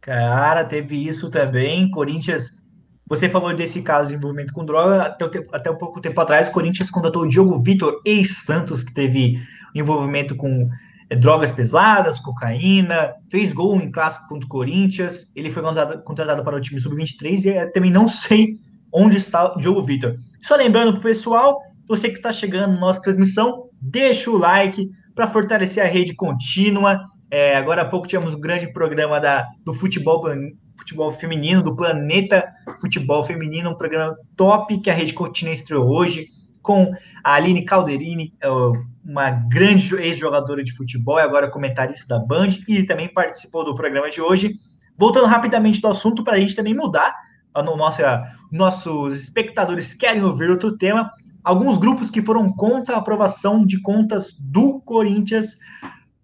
Cara, 0.00 0.64
teve 0.64 1.06
isso 1.06 1.30
também. 1.30 1.90
Corinthians. 1.90 2.62
Você 3.06 3.28
falou 3.28 3.54
desse 3.54 3.82
caso 3.82 4.10
de 4.10 4.16
envolvimento 4.16 4.52
com 4.52 4.64
droga. 4.64 5.02
Até, 5.02 5.24
até 5.52 5.70
um 5.70 5.76
pouco 5.76 6.00
tempo 6.00 6.20
atrás, 6.20 6.48
Corinthians 6.48 6.90
contratou 6.90 7.22
o 7.22 7.28
Diogo 7.28 7.60
Vitor, 7.62 8.00
ex-Santos, 8.04 8.82
que 8.82 8.94
teve 8.94 9.38
envolvimento 9.74 10.34
com 10.36 10.68
é, 11.10 11.16
drogas 11.16 11.50
pesadas, 11.50 12.18
cocaína, 12.18 13.14
fez 13.30 13.52
gol 13.52 13.76
em 13.76 13.90
clássico 13.90 14.28
contra 14.28 14.46
o 14.46 14.48
Corinthians, 14.48 15.30
ele 15.34 15.50
foi 15.50 15.62
contratado, 15.62 16.02
contratado 16.02 16.44
para 16.44 16.56
o 16.56 16.60
time 16.60 16.80
sub-23 16.80 17.44
e 17.44 17.48
é, 17.50 17.66
também 17.66 17.90
não 17.90 18.08
sei 18.08 18.58
onde 18.92 19.16
está 19.16 19.54
o 19.54 19.58
Diogo 19.58 19.82
Vitor. 19.82 20.16
Só 20.40 20.56
lembrando 20.56 20.92
para 20.92 21.00
o 21.00 21.02
pessoal, 21.02 21.60
você 21.86 22.08
que 22.08 22.14
está 22.14 22.32
chegando 22.32 22.74
na 22.74 22.80
nossa 22.80 23.00
transmissão, 23.00 23.68
deixa 23.80 24.30
o 24.30 24.38
like 24.38 24.88
para 25.14 25.26
fortalecer 25.26 25.84
a 25.84 25.88
rede 25.88 26.14
contínua. 26.14 27.00
É, 27.30 27.56
agora 27.56 27.82
há 27.82 27.84
pouco 27.84 28.06
tínhamos 28.06 28.34
um 28.34 28.40
grande 28.40 28.72
programa 28.72 29.20
da, 29.20 29.46
do 29.64 29.72
futebol, 29.74 30.24
futebol 30.78 31.12
feminino, 31.12 31.62
do 31.62 31.74
Planeta 31.74 32.44
Futebol 32.80 33.24
Feminino, 33.24 33.70
um 33.70 33.76
programa 33.76 34.16
top 34.36 34.80
que 34.80 34.90
a 34.90 34.94
rede 34.94 35.14
contínua 35.14 35.54
estreou 35.54 35.88
hoje, 35.88 36.28
com 36.62 36.92
a 37.22 37.34
Aline 37.34 37.64
Calderini, 37.64 38.32
uma 39.04 39.30
grande 39.30 39.94
ex-jogadora 39.96 40.64
de 40.64 40.72
futebol 40.72 41.18
e 41.18 41.22
agora 41.22 41.50
comentarista 41.50 42.18
da 42.18 42.24
Band, 42.24 42.50
e 42.66 42.84
também 42.84 43.12
participou 43.12 43.64
do 43.64 43.74
programa 43.74 44.08
de 44.08 44.20
hoje. 44.20 44.54
Voltando 44.96 45.26
rapidamente 45.26 45.80
do 45.80 45.88
assunto, 45.88 46.24
para 46.24 46.36
a 46.36 46.40
gente 46.40 46.56
também 46.56 46.74
mudar, 46.74 47.14
no 47.62 47.76
nosso, 47.76 48.00
nossos 48.50 49.16
espectadores 49.16 49.94
querem 49.94 50.24
ouvir 50.24 50.50
outro 50.50 50.76
tema. 50.76 51.10
Alguns 51.44 51.76
grupos 51.76 52.10
que 52.10 52.22
foram 52.22 52.50
contra 52.50 52.94
a 52.94 52.98
aprovação 52.98 53.66
de 53.66 53.78
contas 53.82 54.32
do 54.32 54.80
Corinthians 54.80 55.58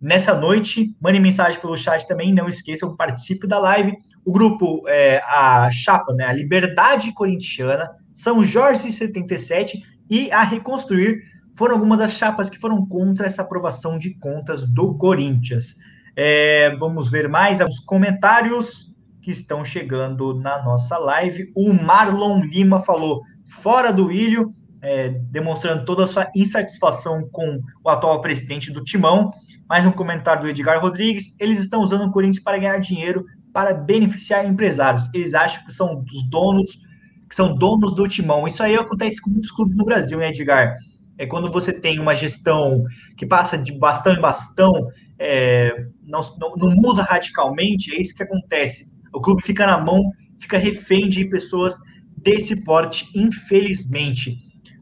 nessa 0.01 0.35
noite. 0.35 0.97
Mande 0.99 1.21
mensagem 1.21 1.61
pelo 1.61 1.77
chat 1.77 2.09
também, 2.09 2.33
não 2.33 2.49
esqueçam, 2.49 2.97
participe 2.97 3.47
da 3.47 3.59
live. 3.59 3.95
O 4.25 4.33
grupo, 4.33 4.83
é, 4.89 5.21
a 5.25 5.71
chapa, 5.71 6.15
né, 6.15 6.25
a 6.25 6.33
Liberdade 6.33 7.13
Corintiana, 7.13 7.91
São 8.15 8.43
Jorge 8.43 8.91
77 8.91 9.83
e 10.09 10.33
a 10.33 10.43
Reconstruir 10.43 11.21
foram 11.55 11.75
algumas 11.75 11.99
das 11.99 12.13
chapas 12.13 12.49
que 12.49 12.59
foram 12.59 12.87
contra 12.87 13.27
essa 13.27 13.43
aprovação 13.43 13.99
de 13.99 14.15
contas 14.19 14.67
do 14.67 14.95
Corinthians. 14.95 15.77
É, 16.17 16.75
vamos 16.77 17.11
ver 17.11 17.29
mais 17.29 17.61
alguns 17.61 17.81
comentários 17.81 18.91
que 19.21 19.31
estão 19.31 19.63
chegando 19.63 20.33
na 20.35 20.63
nossa 20.63 20.97
live. 20.97 21.53
O 21.55 21.75
Marlon 21.75 22.41
Lima 22.41 22.81
falou 22.81 23.23
fora 23.63 23.93
do 23.93 24.11
ilho, 24.11 24.55
é, 24.83 25.11
demonstrando 25.11 25.85
toda 25.85 26.05
a 26.05 26.07
sua 26.07 26.31
insatisfação 26.35 27.29
com 27.31 27.61
o 27.85 27.89
atual 27.89 28.21
presidente 28.21 28.73
do 28.73 28.83
Timão. 28.83 29.31
Mais 29.69 29.85
um 29.85 29.93
comentário 29.93 30.43
do 30.43 30.49
Edgar 30.49 30.81
Rodrigues. 30.81 31.37
Eles 31.39 31.61
estão 31.61 31.83
usando 31.83 32.05
o 32.05 32.11
Corinthians 32.13 32.43
para 32.43 32.59
ganhar 32.59 32.79
dinheiro, 32.79 33.25
para 33.53 33.75
beneficiar 33.75 34.47
empresários. 34.47 35.13
Eles 35.15 35.35
acham 35.35 35.65
que 35.65 35.73
são 35.73 36.03
dos 36.03 36.29
donos, 36.31 36.81
que 37.29 37.35
são 37.35 37.55
donos 37.57 37.95
do 37.95 38.09
Timão. 38.09 38.47
Isso 38.47 38.63
aí 38.63 38.77
acontece 38.77 39.21
com 39.21 39.31
muitos 39.31 39.51
clubes 39.51 39.77
no 39.77 39.85
Brasil, 39.85 40.19
né, 40.19 40.29
Edgar? 40.29 40.75
é 41.21 41.27
quando 41.27 41.51
você 41.51 41.71
tem 41.71 42.01
uma 42.01 42.15
gestão 42.15 42.83
que 43.15 43.27
passa 43.27 43.59
de 43.59 43.73
bastão 43.79 44.15
em 44.15 44.21
bastão, 44.23 44.73
é, 45.19 45.71
não, 46.03 46.21
não, 46.39 46.57
não, 46.57 46.75
muda 46.77 47.03
radicalmente, 47.03 47.95
é 47.95 48.01
isso 48.01 48.15
que 48.15 48.23
acontece. 48.23 48.87
O 49.13 49.21
clube 49.21 49.43
fica 49.43 49.67
na 49.67 49.79
mão, 49.79 50.03
fica 50.41 50.57
refém 50.57 51.11
de 51.11 51.27
pessoas 51.27 51.77
desse 52.17 52.65
porte, 52.65 53.07
infelizmente. 53.15 54.39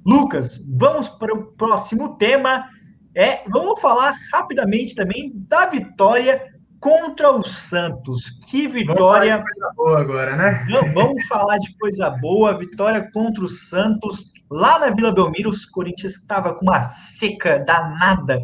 Lucas, 0.09 0.65
vamos 0.67 1.07
para 1.07 1.35
o 1.35 1.53
próximo 1.53 2.17
tema. 2.17 2.67
É, 3.15 3.43
vamos 3.47 3.79
falar 3.79 4.15
rapidamente 4.33 4.95
também 4.95 5.31
da 5.35 5.67
vitória 5.67 6.47
contra 6.81 7.31
o 7.31 7.43
Santos. 7.43 8.31
Que 8.49 8.67
vitória! 8.67 9.37
Vamos 9.37 9.45
falar 9.45 9.45
de 9.45 9.53
coisa 9.53 9.75
boa 9.77 10.01
agora, 10.01 10.37
né? 10.37 10.67
vamos 10.95 11.27
falar 11.27 11.59
de 11.59 11.77
coisa 11.77 12.09
boa. 12.09 12.57
Vitória 12.57 13.11
contra 13.13 13.45
o 13.45 13.49
Santos. 13.49 14.33
Lá 14.51 14.79
na 14.79 14.89
Vila 14.89 15.13
Belmiro, 15.13 15.51
os 15.51 15.67
Corinthians 15.67 16.15
estava 16.15 16.55
com 16.55 16.63
uma 16.63 16.85
seca 16.85 17.59
danada 17.59 18.41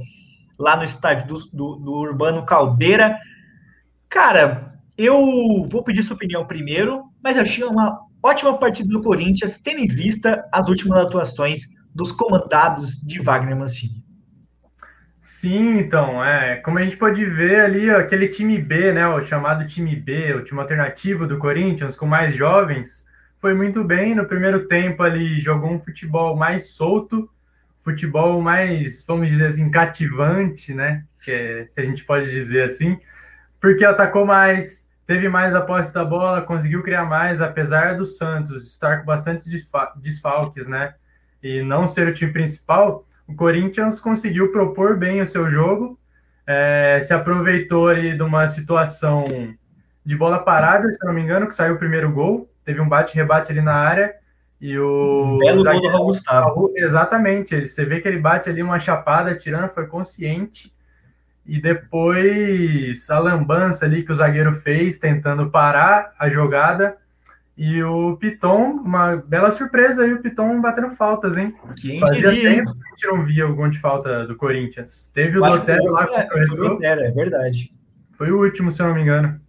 lá 0.59 0.76
no 0.76 0.85
estádio 0.85 1.28
do, 1.28 1.35
do, 1.50 1.76
do, 1.76 1.92
Urbano 1.92 2.44
Caldeira. 2.44 3.18
Cara, 4.11 4.75
eu 4.99 5.66
vou 5.66 5.83
pedir 5.83 6.02
sua 6.02 6.14
opinião 6.14 6.47
primeiro, 6.47 7.04
mas 7.23 7.37
eu 7.37 7.42
achei 7.42 7.64
uma 7.64 7.99
ótima 8.24 8.58
partida 8.58 8.88
do 8.88 9.02
Corinthians, 9.02 9.58
tendo 9.58 9.80
em 9.80 9.86
vista 9.86 10.48
as 10.50 10.66
últimas 10.66 10.98
atuações 11.04 11.74
dos 11.94 12.10
comandados 12.10 12.96
de 12.96 13.20
Wagner 13.20 13.54
Mancini. 13.54 14.02
Sim, 15.20 15.78
então, 15.78 16.24
é, 16.24 16.56
como 16.56 16.78
a 16.78 16.82
gente 16.82 16.96
pode 16.96 17.24
ver 17.24 17.60
ali, 17.60 17.90
ó, 17.90 17.98
aquele 17.98 18.28
time 18.28 18.58
B, 18.58 18.92
né, 18.92 19.06
o 19.06 19.22
chamado 19.22 19.66
time 19.66 19.94
B, 19.94 20.34
o 20.34 20.42
time 20.42 20.60
alternativo 20.60 21.26
do 21.26 21.38
Corinthians, 21.38 21.96
com 21.96 22.06
mais 22.06 22.34
jovens, 22.34 23.06
foi 23.38 23.54
muito 23.54 23.84
bem 23.84 24.14
no 24.14 24.26
primeiro 24.26 24.66
tempo 24.68 25.02
ali, 25.02 25.38
jogou 25.38 25.70
um 25.70 25.80
futebol 25.80 26.36
mais 26.36 26.70
solto, 26.70 27.28
futebol 27.78 28.40
mais, 28.40 29.04
vamos 29.06 29.30
dizer 29.30 29.46
assim, 29.46 29.70
cativante, 29.70 30.72
né, 30.72 31.04
que 31.22 31.30
é, 31.30 31.66
se 31.66 31.80
a 31.80 31.84
gente 31.84 32.04
pode 32.04 32.30
dizer 32.30 32.62
assim, 32.62 32.98
porque 33.60 33.84
atacou 33.84 34.26
mais, 34.26 34.90
teve 35.06 35.28
mais 35.28 35.54
a 35.54 35.61
posse 35.61 35.92
da 35.92 36.04
bola, 36.04 36.42
conseguiu 36.42 36.82
criar 36.82 37.04
mais, 37.04 37.40
apesar 37.40 37.96
do 37.96 38.06
Santos 38.06 38.73
estar 38.73 38.99
com 38.99 39.06
bastantes 39.06 39.46
desfalques, 39.96 40.66
né, 40.66 40.94
e 41.42 41.62
não 41.62 41.87
ser 41.87 42.08
o 42.08 42.12
time 42.12 42.32
principal, 42.32 43.04
o 43.26 43.34
Corinthians 43.34 44.00
conseguiu 44.00 44.50
propor 44.50 44.99
bem 44.99 45.20
o 45.20 45.26
seu 45.26 45.49
jogo, 45.49 45.99
é, 46.46 46.99
se 47.00 47.14
aproveitou 47.14 47.88
ali 47.88 48.16
de 48.16 48.23
uma 48.23 48.46
situação 48.46 49.25
de 50.04 50.16
bola 50.16 50.38
parada, 50.38 50.90
se 50.90 51.04
não 51.04 51.12
me 51.12 51.23
engano, 51.23 51.46
que 51.46 51.54
saiu 51.54 51.75
o 51.75 51.78
primeiro 51.78 52.12
gol, 52.12 52.50
teve 52.64 52.80
um 52.80 52.88
bate-rebate 52.88 53.52
ali 53.52 53.62
na 53.62 53.75
área, 53.75 54.14
e 54.61 54.78
o... 54.78 55.38
Belo 55.38 55.62
gol 55.62 55.80
do 55.80 55.88
Raul 55.88 56.06
Gustavo. 56.06 56.73
Exatamente, 56.75 57.66
você 57.66 57.84
vê 57.84 58.00
que 58.00 58.08
ele 58.08 58.18
bate 58.18 58.49
ali 58.49 58.62
uma 58.62 58.78
chapada, 58.78 59.34
tirando, 59.34 59.68
foi 59.68 59.87
consciente, 59.87 60.73
e 61.46 61.60
depois 61.60 63.10
a 63.10 63.18
lambança 63.18 63.84
ali 63.84 64.02
que 64.02 64.12
o 64.12 64.14
zagueiro 64.14 64.52
fez, 64.52 64.98
tentando 64.98 65.50
parar 65.50 66.12
a 66.18 66.28
jogada, 66.28 66.96
e 67.56 67.82
o 67.84 68.16
Piton, 68.16 68.80
uma 68.84 69.16
bela 69.16 69.50
surpresa 69.50 70.02
aí, 70.02 70.12
o 70.12 70.20
Piton 70.20 70.60
batendo 70.60 70.90
faltas, 70.90 71.36
hein? 71.36 71.54
Quem 71.76 72.00
Fazia 72.00 72.30
diria, 72.30 72.50
tempo 72.50 72.72
que 72.74 72.80
a 72.84 72.88
gente 72.90 73.06
não 73.06 73.24
via 73.24 73.46
o 73.46 73.54
gol 73.54 73.68
de 73.68 73.78
falta 73.78 74.26
do 74.26 74.34
Corinthians. 74.36 75.10
Teve 75.14 75.38
o 75.38 75.46
Eu 75.46 75.52
Dotero 75.52 75.84
lá 75.92 76.02
é, 76.02 76.06
contra 76.06 76.34
o 76.34 76.38
Retrô, 76.40 76.68
Dotero, 76.70 77.00
é 77.02 77.10
verdade. 77.12 77.72
foi 78.12 78.32
o 78.32 78.40
último, 78.42 78.70
se 78.72 78.82
eu 78.82 78.88
não 78.88 78.94
me 78.94 79.02
engano. 79.02 79.40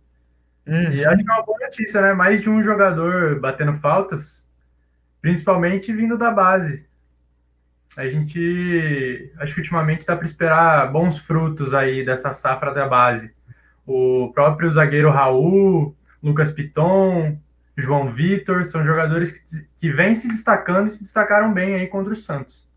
Hum, 0.68 0.92
E 0.92 1.06
acho 1.06 1.24
que 1.24 1.32
é 1.32 1.34
uma 1.34 1.46
boa 1.46 1.58
notícia, 1.60 2.02
né? 2.02 2.14
Mais 2.14 2.42
de 2.42 2.50
um 2.50 2.62
jogador 2.62 3.40
batendo 3.40 3.74
faltas, 3.74 4.52
principalmente 5.22 5.92
vindo 5.94 6.18
da 6.18 6.30
base. 6.30 6.86
A 7.96 8.08
gente, 8.08 9.32
acho 9.40 9.54
que 9.54 9.62
ultimamente 9.62 10.06
dá 10.06 10.16
para 10.16 10.26
esperar 10.26 10.92
bons 10.92 11.18
frutos 11.18 11.74
aí 11.74 12.04
dessa 12.04 12.34
safra 12.34 12.74
da 12.74 12.88
base. 12.88 13.34
O 13.86 14.32
próprio 14.34 14.70
zagueiro 14.70 15.12
Raul, 15.12 15.96
Lucas 16.22 16.52
Piton, 16.52 17.38
João 17.78 18.10
Vitor, 18.10 18.66
são 18.66 18.84
jogadores 18.84 19.32
que, 19.32 19.68
que 19.78 19.92
vêm 19.92 20.16
se 20.16 20.28
destacando 20.28 20.88
e 20.88 20.92
se 20.92 21.04
destacaram 21.04 21.54
bem 21.54 21.76
aí 21.76 21.88
contra 21.88 22.12
o 22.12 22.16
Santos. 22.16 22.70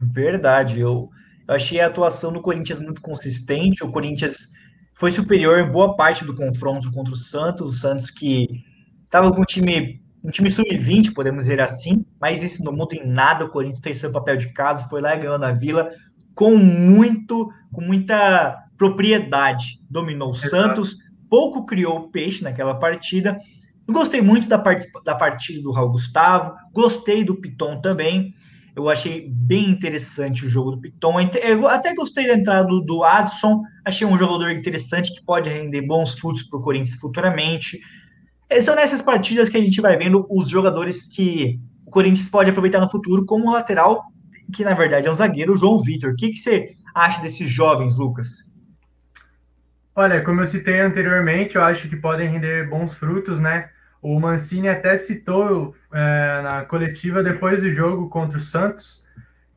Verdade, 0.00 0.80
eu, 0.80 1.10
eu 1.48 1.54
achei 1.54 1.80
a 1.80 1.86
atuação 1.86 2.32
do 2.32 2.40
Corinthians 2.40 2.78
muito 2.78 3.00
consistente. 3.00 3.84
O 3.84 3.90
Corinthians 3.90 4.48
foi 4.94 5.10
superior 5.10 5.58
em 5.58 5.70
boa 5.70 5.96
parte 5.96 6.24
do 6.24 6.34
confronto 6.34 6.90
contra 6.92 7.12
o 7.12 7.16
Santos. 7.16 7.74
O 7.74 7.78
Santos 7.78 8.10
que 8.10 8.46
estava 9.04 9.32
com 9.32 9.40
um 9.40 9.44
time, 9.44 9.99
um 10.22 10.30
time 10.30 10.50
sub-20, 10.50 11.14
podemos 11.14 11.44
dizer 11.44 11.60
assim, 11.60 12.04
mas 12.20 12.42
isso 12.42 12.62
não 12.62 12.72
muda 12.72 12.94
em 12.94 13.06
nada. 13.06 13.44
O 13.44 13.48
Corinthians 13.48 13.80
fez 13.82 13.98
seu 13.98 14.12
papel 14.12 14.36
de 14.36 14.52
casa, 14.52 14.88
foi 14.88 15.00
lá 15.00 15.14
e 15.14 15.20
ganhou 15.20 15.38
na 15.38 15.52
Vila 15.52 15.88
com 16.34 16.56
muito, 16.56 17.52
com 17.72 17.80
muita 17.80 18.64
propriedade. 18.76 19.80
Dominou 19.90 20.30
o. 20.30 20.34
Santos, 20.34 20.96
pouco 21.28 21.64
criou 21.64 21.98
o 21.98 22.08
peixe 22.10 22.42
naquela 22.42 22.74
partida. 22.74 23.38
Eu 23.86 23.94
gostei 23.94 24.20
muito 24.20 24.48
da, 24.48 24.56
da 25.04 25.14
partida 25.14 25.62
do 25.62 25.72
Raul 25.72 25.92
Gustavo, 25.92 26.54
gostei 26.72 27.24
do 27.24 27.34
Piton 27.34 27.80
também. 27.80 28.34
Eu 28.76 28.88
achei 28.88 29.28
bem 29.28 29.68
interessante 29.68 30.46
o 30.46 30.48
jogo 30.48 30.72
do 30.72 30.80
Piton. 30.80 31.16
Eu 31.42 31.66
até 31.66 31.92
gostei 31.94 32.26
da 32.26 32.34
entrada 32.34 32.68
do, 32.68 32.80
do 32.80 33.02
Adson. 33.02 33.62
Achei 33.84 34.06
um 34.06 34.16
jogador 34.16 34.50
interessante 34.50 35.12
que 35.12 35.24
pode 35.24 35.48
render 35.48 35.82
bons 35.82 36.14
frutos 36.18 36.44
para 36.44 36.58
o 36.58 36.62
Corinthians 36.62 36.96
futuramente. 36.96 37.80
É, 38.50 38.60
São 38.60 38.74
nessas 38.74 39.00
partidas 39.00 39.48
que 39.48 39.56
a 39.56 39.62
gente 39.62 39.80
vai 39.80 39.96
vendo 39.96 40.26
os 40.28 40.48
jogadores 40.48 41.06
que 41.06 41.60
o 41.86 41.90
Corinthians 41.90 42.28
pode 42.28 42.50
aproveitar 42.50 42.80
no 42.80 42.90
futuro, 42.90 43.24
como 43.24 43.48
o 43.48 43.52
lateral, 43.52 44.02
que 44.52 44.64
na 44.64 44.74
verdade 44.74 45.06
é 45.06 45.10
um 45.10 45.14
zagueiro, 45.14 45.52
o 45.52 45.56
João 45.56 45.78
Vitor. 45.78 46.10
O 46.10 46.16
que, 46.16 46.30
que 46.30 46.36
você 46.36 46.74
acha 46.92 47.22
desses 47.22 47.48
jovens, 47.48 47.96
Lucas? 47.96 48.44
Olha, 49.94 50.20
como 50.22 50.40
eu 50.40 50.46
citei 50.46 50.80
anteriormente, 50.80 51.54
eu 51.54 51.62
acho 51.62 51.88
que 51.88 51.96
podem 51.96 52.28
render 52.28 52.68
bons 52.68 52.92
frutos, 52.92 53.38
né? 53.38 53.70
O 54.02 54.18
Mancini 54.18 54.68
até 54.68 54.96
citou 54.96 55.74
é, 55.92 56.42
na 56.42 56.64
coletiva 56.64 57.22
depois 57.22 57.62
do 57.62 57.70
jogo 57.70 58.08
contra 58.08 58.38
o 58.38 58.40
Santos 58.40 59.04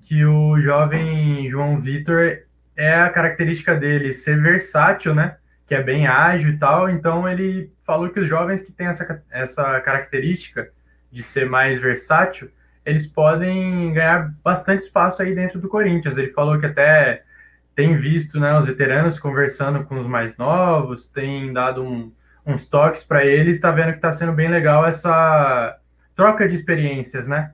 que 0.02 0.26
o 0.26 0.60
jovem 0.60 1.48
João 1.48 1.80
Vitor 1.80 2.40
é 2.76 2.94
a 2.94 3.10
característica 3.10 3.74
dele 3.74 4.12
ser 4.12 4.40
versátil, 4.42 5.16
né? 5.16 5.38
Que 5.66 5.76
é 5.76 5.82
bem 5.82 6.08
ágil 6.08 6.52
e 6.52 6.58
tal. 6.58 6.90
Então 6.90 7.28
ele 7.28 7.72
falou 7.82 8.10
que 8.10 8.20
os 8.20 8.28
jovens 8.28 8.62
que 8.62 8.72
têm 8.72 8.88
essa, 8.88 9.24
essa 9.32 9.80
característica 9.82 10.70
de 11.12 11.22
ser 11.22 11.50
mais 11.50 11.80
versátil, 11.80 12.50
eles 12.86 13.08
podem 13.08 13.94
ganhar 13.94 14.34
bastante 14.44 14.82
espaço 14.82 15.22
aí 15.22 15.34
dentro 15.34 15.60
do 15.60 15.70
Corinthians. 15.70 16.18
Ele 16.18 16.30
falou 16.30 16.60
que 16.60 16.66
até 16.66 17.24
tem 17.76 17.96
visto 17.96 18.40
né, 18.40 18.58
os 18.58 18.66
veteranos 18.66 19.20
conversando 19.20 19.84
com 19.84 19.98
os 19.98 20.08
mais 20.08 20.38
novos, 20.38 21.06
tem 21.06 21.52
dado 21.52 21.84
um, 21.84 22.12
uns 22.46 22.66
toques 22.66 23.04
para 23.04 23.26
eles, 23.26 23.56
está 23.56 23.72
vendo 23.72 23.92
que 23.92 23.98
está 23.98 24.12
sendo 24.12 24.34
bem 24.34 24.50
legal 24.50 24.86
essa 24.86 25.78
troca 26.16 26.48
de 26.48 26.56
experiências, 26.56 27.28
né? 27.28 27.52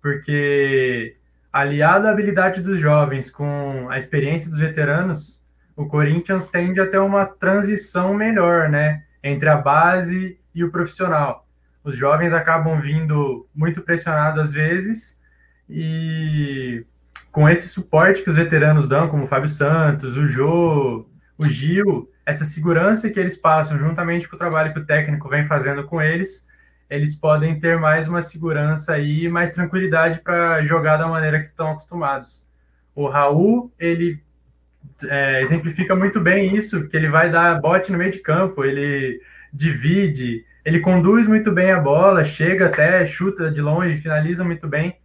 Porque 0.00 1.16
aliado 1.52 2.06
à 2.06 2.10
habilidade 2.10 2.60
dos 2.60 2.80
jovens 2.80 3.30
com 3.30 3.88
a 3.90 3.98
experiência 3.98 4.48
dos 4.48 4.58
veteranos, 4.58 5.39
o 5.80 5.86
Corinthians 5.86 6.44
tende 6.44 6.78
a 6.78 6.86
ter 6.86 6.98
uma 6.98 7.24
transição 7.24 8.12
melhor, 8.12 8.68
né? 8.68 9.02
Entre 9.24 9.48
a 9.48 9.56
base 9.56 10.38
e 10.54 10.62
o 10.62 10.70
profissional. 10.70 11.46
Os 11.82 11.96
jovens 11.96 12.34
acabam 12.34 12.78
vindo 12.78 13.48
muito 13.54 13.80
pressionados 13.80 14.40
às 14.42 14.52
vezes 14.52 15.22
e 15.66 16.84
com 17.32 17.48
esse 17.48 17.66
suporte 17.68 18.22
que 18.22 18.28
os 18.28 18.36
veteranos 18.36 18.86
dão, 18.86 19.08
como 19.08 19.24
o 19.24 19.26
Fábio 19.26 19.48
Santos, 19.48 20.18
o 20.18 20.26
Jô, 20.26 21.06
o 21.38 21.48
Gil, 21.48 22.10
essa 22.26 22.44
segurança 22.44 23.08
que 23.08 23.18
eles 23.18 23.38
passam 23.38 23.78
juntamente 23.78 24.28
com 24.28 24.36
o 24.36 24.38
trabalho 24.38 24.74
que 24.74 24.80
o 24.80 24.84
técnico 24.84 25.30
vem 25.30 25.44
fazendo 25.44 25.84
com 25.84 26.02
eles, 26.02 26.46
eles 26.90 27.14
podem 27.14 27.58
ter 27.58 27.78
mais 27.78 28.06
uma 28.06 28.20
segurança 28.20 28.92
aí, 28.92 29.30
mais 29.30 29.52
tranquilidade 29.52 30.20
para 30.20 30.62
jogar 30.62 30.98
da 30.98 31.08
maneira 31.08 31.40
que 31.40 31.46
estão 31.46 31.70
acostumados. 31.70 32.46
O 32.94 33.08
Raul, 33.08 33.72
ele 33.78 34.22
é, 35.04 35.40
exemplifica 35.42 35.96
muito 35.96 36.20
bem 36.20 36.54
isso, 36.54 36.88
que 36.88 36.96
ele 36.96 37.08
vai 37.08 37.30
dar 37.30 37.60
bote 37.60 37.90
no 37.92 37.98
meio 37.98 38.10
de 38.12 38.20
campo, 38.20 38.64
ele 38.64 39.20
divide, 39.52 40.44
ele 40.64 40.80
conduz 40.80 41.26
muito 41.26 41.52
bem 41.52 41.70
a 41.72 41.80
bola, 41.80 42.24
chega 42.24 42.66
até, 42.66 43.04
chuta 43.06 43.50
de 43.50 43.60
longe, 43.62 43.98
finaliza 43.98 44.44
muito 44.44 44.68
bem. 44.68 44.96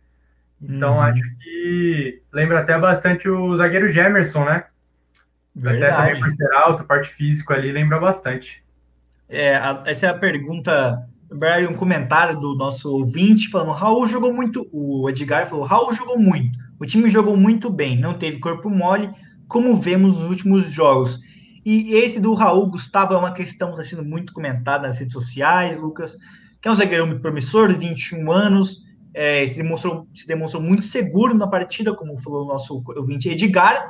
Então, 0.62 0.96
Uhum. 0.96 1.02
acho 1.02 1.24
que 1.42 2.22
lembra 2.34 2.60
até 2.60 2.78
bastante 2.80 3.30
o 3.30 3.56
zagueiro 3.56 3.90
Gemerson, 3.90 4.46
né? 4.46 4.66
Até 5.66 5.92
também 5.92 6.16
Verdade. 6.16 6.20
por 6.20 6.30
ser 6.30 6.52
alto, 6.54 6.86
parte 6.86 7.10
físico 7.10 7.54
ali, 7.54 7.72
lembra 7.72 8.00
bastante. 8.00 8.64
É, 9.28 9.56
a- 9.56 9.84
essa 9.86 10.08
é 10.08 10.10
a 10.10 10.14
pergunta, 10.18 11.08
verdade, 11.30 11.68
um 11.68 11.74
comentário 11.74 12.40
do 12.40 12.56
nosso 12.56 12.92
ouvinte 12.94 13.50
falando: 13.50 13.72
Raul 13.72 14.08
jogou 14.08 14.34
muito. 14.34 14.68
O 14.72 15.10
Edgar 15.10 15.48
falou: 15.48 15.66
Raul 15.66 15.94
jogou 15.94 16.20
muito. 16.20 16.58
O 16.80 16.86
time 16.86 17.10
jogou 17.10 17.36
muito 17.38 17.70
bem, 17.70 18.00
não 18.00 18.14
teve 18.14 18.40
corpo 18.40 18.70
mole, 18.70 19.10
como 19.48 19.76
vemos 19.76 20.16
nos 20.16 20.30
últimos 20.30 20.70
jogos. 20.72 21.20
E 21.66 21.96
esse 21.96 22.20
do 22.20 22.34
Raul 22.36 22.68
Gustavo 22.68 23.14
é 23.14 23.18
uma 23.18 23.34
questão 23.34 23.70
que 23.74 23.82
está 23.82 23.96
sendo 23.96 24.08
muito 24.08 24.32
comentada 24.34 24.86
nas 24.86 25.00
redes 25.00 25.14
sociais, 25.14 25.80
Lucas, 25.80 26.16
que 26.62 26.68
é 26.68 26.72
um 26.72 26.76
zagueiro 26.76 27.08
muito 27.08 27.22
promissor, 27.22 27.70
de 27.70 27.80
21 27.80 28.32
anos, 28.32 28.86
é, 29.16 29.46
se, 29.48 29.56
demonstrou, 29.56 30.08
se 30.14 30.28
demonstrou 30.28 30.62
muito 30.62 30.84
seguro 30.84 31.34
na 31.34 31.48
partida, 31.48 31.96
como 31.96 32.18
falou 32.18 32.44
o 32.44 32.48
nosso 32.48 32.84
ouvinte 32.96 33.30
Edgar. 33.30 33.88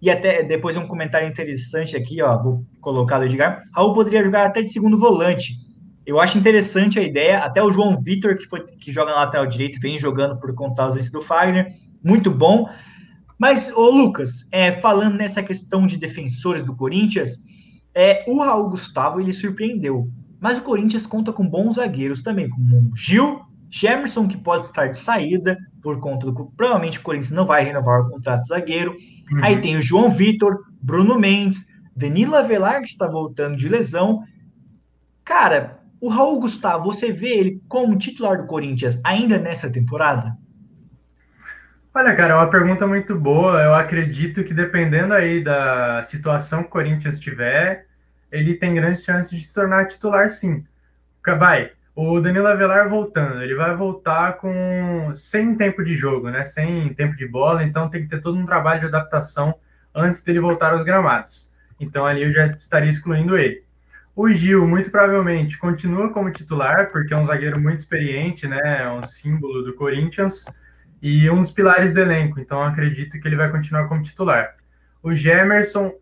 E 0.00 0.08
até 0.08 0.42
depois 0.42 0.76
um 0.76 0.86
comentário 0.86 1.28
interessante 1.28 1.96
aqui, 1.96 2.22
ó, 2.22 2.40
vou 2.40 2.64
colocar 2.80 3.18
do 3.18 3.24
Edgar. 3.24 3.62
Raul 3.74 3.92
poderia 3.92 4.24
jogar 4.24 4.46
até 4.46 4.62
de 4.62 4.72
segundo 4.72 4.96
volante. 4.96 5.54
Eu 6.06 6.18
acho 6.18 6.38
interessante 6.38 6.98
a 6.98 7.02
ideia. 7.02 7.40
Até 7.40 7.62
o 7.62 7.70
João 7.70 8.00
Vitor, 8.00 8.36
que, 8.38 8.46
foi, 8.46 8.64
que 8.64 8.90
joga 8.90 9.10
na 9.10 9.18
lateral 9.18 9.46
direito, 9.46 9.80
vem 9.80 9.98
jogando 9.98 10.38
por 10.38 10.54
conta 10.54 10.76
da 10.76 10.84
ausência 10.84 11.12
do 11.12 11.20
Fagner. 11.20 11.66
Muito 12.02 12.30
bom. 12.30 12.66
Mas, 13.38 13.70
ô 13.74 13.88
Lucas, 13.90 14.48
é, 14.50 14.72
falando 14.72 15.16
nessa 15.16 15.42
questão 15.42 15.86
de 15.86 15.96
defensores 15.96 16.64
do 16.64 16.74
Corinthians, 16.74 17.38
é, 17.94 18.24
o 18.26 18.42
Raul 18.42 18.70
Gustavo 18.70 19.20
ele 19.20 19.32
surpreendeu. 19.32 20.08
Mas 20.40 20.58
o 20.58 20.62
Corinthians 20.62 21.06
conta 21.06 21.32
com 21.32 21.48
bons 21.48 21.76
zagueiros 21.76 22.22
também, 22.22 22.48
como 22.48 22.76
o 22.76 22.96
Gil, 22.96 23.40
Gemerson, 23.70 24.26
que 24.26 24.36
pode 24.36 24.64
estar 24.64 24.86
de 24.86 24.96
saída, 24.96 25.58
por 25.82 26.00
conta 26.00 26.30
do 26.30 26.52
provavelmente 26.56 26.98
o 26.98 27.02
Corinthians 27.02 27.32
não 27.32 27.44
vai 27.44 27.64
renovar 27.64 28.00
o 28.00 28.10
contrato 28.10 28.42
de 28.42 28.48
zagueiro. 28.48 28.96
Uhum. 29.30 29.44
Aí 29.44 29.60
tem 29.60 29.76
o 29.76 29.82
João 29.82 30.10
Vitor, 30.10 30.58
Bruno 30.80 31.18
Mendes, 31.18 31.66
Danilo 31.94 32.34
Avelar, 32.34 32.80
que 32.80 32.88
está 32.88 33.06
voltando 33.06 33.56
de 33.56 33.68
lesão. 33.68 34.22
Cara, 35.24 35.80
O 36.00 36.08
Raul 36.08 36.38
Gustavo, 36.40 36.84
você 36.84 37.12
vê 37.12 37.36
ele 37.36 37.62
como 37.68 37.98
titular 37.98 38.40
do 38.40 38.46
Corinthians 38.46 39.00
ainda 39.04 39.36
nessa 39.36 39.68
temporada? 39.70 40.36
Olha, 41.98 42.14
cara, 42.14 42.32
é 42.32 42.36
uma 42.36 42.48
pergunta 42.48 42.86
muito 42.86 43.18
boa. 43.18 43.60
Eu 43.60 43.74
acredito 43.74 44.44
que 44.44 44.54
dependendo 44.54 45.12
aí 45.12 45.42
da 45.42 46.00
situação 46.04 46.60
que 46.62 46.68
o 46.68 46.70
Corinthians 46.70 47.18
tiver, 47.18 47.86
ele 48.30 48.54
tem 48.54 48.72
grandes 48.72 49.02
chances 49.02 49.36
de 49.36 49.44
se 49.44 49.52
tornar 49.52 49.84
titular, 49.84 50.30
sim. 50.30 50.64
Vai, 51.26 51.72
o 51.96 52.20
Danilo 52.20 52.46
Avelar 52.46 52.88
voltando, 52.88 53.42
ele 53.42 53.56
vai 53.56 53.74
voltar 53.74 54.34
com 54.34 55.10
sem 55.12 55.56
tempo 55.56 55.82
de 55.82 55.96
jogo, 55.96 56.30
né? 56.30 56.44
Sem 56.44 56.94
tempo 56.94 57.16
de 57.16 57.26
bola, 57.26 57.64
então 57.64 57.90
tem 57.90 58.02
que 58.02 58.08
ter 58.08 58.20
todo 58.20 58.38
um 58.38 58.44
trabalho 58.44 58.78
de 58.78 58.86
adaptação 58.86 59.56
antes 59.92 60.22
dele 60.22 60.38
voltar 60.38 60.72
aos 60.72 60.84
gramados. 60.84 61.52
Então 61.80 62.06
ali 62.06 62.22
eu 62.22 62.30
já 62.30 62.46
estaria 62.46 62.88
excluindo 62.88 63.36
ele. 63.36 63.64
O 64.14 64.30
Gil, 64.30 64.68
muito 64.68 64.88
provavelmente, 64.92 65.58
continua 65.58 66.12
como 66.12 66.30
titular, 66.30 66.92
porque 66.92 67.12
é 67.12 67.16
um 67.16 67.24
zagueiro 67.24 67.58
muito 67.60 67.78
experiente, 67.78 68.46
né? 68.46 68.84
É 68.84 68.88
um 68.88 69.02
símbolo 69.02 69.64
do 69.64 69.74
Corinthians 69.74 70.44
e 71.00 71.30
um 71.30 71.40
dos 71.40 71.50
pilares 71.50 71.92
do 71.92 72.00
elenco, 72.00 72.40
então 72.40 72.62
acredito 72.62 73.20
que 73.20 73.28
ele 73.28 73.36
vai 73.36 73.50
continuar 73.50 73.88
como 73.88 74.02
titular. 74.02 74.56
O 75.02 75.14
Gemerson, 75.14 75.92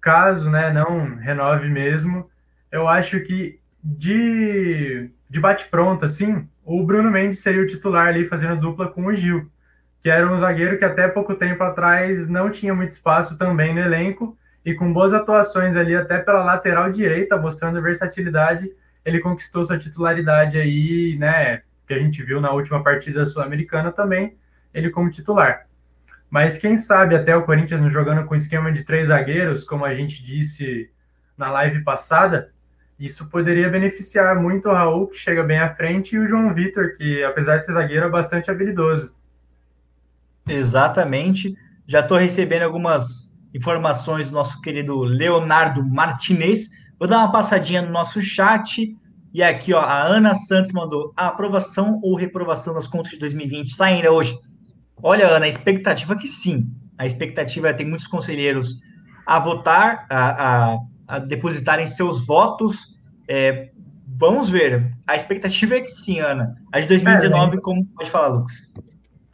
caso 0.00 0.50
né, 0.50 0.72
não 0.72 1.16
renove 1.16 1.68
mesmo, 1.68 2.30
eu 2.70 2.88
acho 2.88 3.20
que 3.20 3.60
de, 3.82 5.10
de 5.28 5.40
bate-pronto, 5.40 6.04
assim, 6.04 6.48
o 6.64 6.84
Bruno 6.84 7.10
Mendes 7.10 7.40
seria 7.40 7.62
o 7.62 7.66
titular 7.66 8.08
ali 8.08 8.24
fazendo 8.24 8.60
dupla 8.60 8.88
com 8.88 9.06
o 9.06 9.14
Gil, 9.14 9.50
que 10.00 10.10
era 10.10 10.30
um 10.30 10.38
zagueiro 10.38 10.78
que 10.78 10.84
até 10.84 11.06
pouco 11.08 11.34
tempo 11.34 11.62
atrás 11.62 12.28
não 12.28 12.50
tinha 12.50 12.74
muito 12.74 12.90
espaço 12.90 13.38
também 13.38 13.74
no 13.74 13.80
elenco, 13.80 14.36
e 14.64 14.74
com 14.74 14.92
boas 14.92 15.12
atuações 15.12 15.76
ali 15.76 15.94
até 15.94 16.18
pela 16.18 16.42
lateral 16.42 16.90
direita, 16.90 17.36
mostrando 17.36 17.80
versatilidade, 17.80 18.68
ele 19.04 19.20
conquistou 19.20 19.64
sua 19.64 19.78
titularidade 19.78 20.58
aí, 20.58 21.16
né, 21.18 21.62
que 21.86 21.94
a 21.94 21.98
gente 21.98 22.20
viu 22.24 22.40
na 22.40 22.50
última 22.50 22.82
partida 22.82 23.24
sul-americana 23.24 23.92
também, 23.92 24.36
ele 24.76 24.90
como 24.90 25.10
titular. 25.10 25.66
Mas 26.28 26.58
quem 26.58 26.76
sabe 26.76 27.16
até 27.16 27.34
o 27.34 27.44
Corinthians 27.44 27.90
jogando 27.90 28.26
com 28.26 28.34
esquema 28.34 28.70
de 28.70 28.84
três 28.84 29.08
zagueiros, 29.08 29.64
como 29.64 29.84
a 29.84 29.94
gente 29.94 30.22
disse 30.22 30.90
na 31.36 31.50
live 31.50 31.82
passada, 31.82 32.52
isso 32.98 33.28
poderia 33.30 33.68
beneficiar 33.68 34.40
muito 34.40 34.68
o 34.68 34.72
Raul, 34.72 35.06
que 35.06 35.16
chega 35.16 35.42
bem 35.42 35.58
à 35.58 35.70
frente, 35.70 36.14
e 36.14 36.18
o 36.18 36.26
João 36.26 36.52
Vitor, 36.52 36.92
que 36.92 37.22
apesar 37.24 37.58
de 37.58 37.66
ser 37.66 37.72
zagueiro, 37.72 38.06
é 38.06 38.10
bastante 38.10 38.50
habilidoso. 38.50 39.14
Exatamente. 40.46 41.56
Já 41.86 42.00
estou 42.00 42.18
recebendo 42.18 42.62
algumas 42.62 43.34
informações 43.54 44.28
do 44.28 44.34
nosso 44.34 44.60
querido 44.60 44.98
Leonardo 45.00 45.84
Martinez. 45.84 46.70
Vou 46.98 47.08
dar 47.08 47.18
uma 47.18 47.32
passadinha 47.32 47.82
no 47.82 47.90
nosso 47.90 48.20
chat. 48.20 48.96
E 49.32 49.42
aqui, 49.42 49.72
ó, 49.72 49.80
a 49.80 50.02
Ana 50.02 50.34
Santos 50.34 50.72
mandou 50.72 51.12
a 51.16 51.28
aprovação 51.28 52.00
ou 52.02 52.16
reprovação 52.16 52.74
das 52.74 52.88
contas 52.88 53.12
de 53.12 53.18
2020 53.18 53.74
saindo 53.74 54.08
hoje. 54.08 54.38
Olha, 55.02 55.28
Ana, 55.28 55.46
a 55.46 55.48
expectativa 55.48 56.14
é 56.14 56.16
que 56.16 56.28
sim. 56.28 56.70
A 56.98 57.06
expectativa 57.06 57.68
é 57.68 57.72
ter 57.72 57.84
muitos 57.84 58.06
conselheiros 58.06 58.80
a 59.26 59.38
votar, 59.38 60.06
a, 60.08 60.72
a, 60.72 60.78
a 61.08 61.18
depositarem 61.18 61.86
seus 61.86 62.24
votos. 62.24 62.96
É, 63.28 63.70
vamos 64.06 64.48
ver. 64.48 64.92
A 65.06 65.16
expectativa 65.16 65.76
é 65.76 65.80
que 65.80 65.90
sim, 65.90 66.20
Ana. 66.20 66.56
A 66.72 66.80
de 66.80 66.86
2019, 66.86 67.56
é, 67.56 67.60
como 67.60 67.84
pode 67.86 68.10
falar, 68.10 68.28
Lucas? 68.28 68.70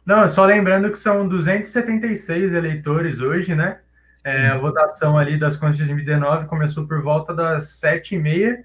Não, 0.05 0.27
só 0.27 0.45
lembrando 0.45 0.91
que 0.91 0.97
são 0.97 1.27
276 1.27 2.53
eleitores 2.53 3.21
hoje, 3.21 3.55
né? 3.55 3.79
É, 4.25 4.47
a 4.47 4.57
votação 4.57 5.17
ali 5.17 5.37
das 5.37 5.57
contas 5.57 5.77
de 5.77 5.83
2019 5.83 6.47
começou 6.47 6.87
por 6.87 7.01
volta 7.01 7.33
das 7.33 7.81
7h30 7.81 8.63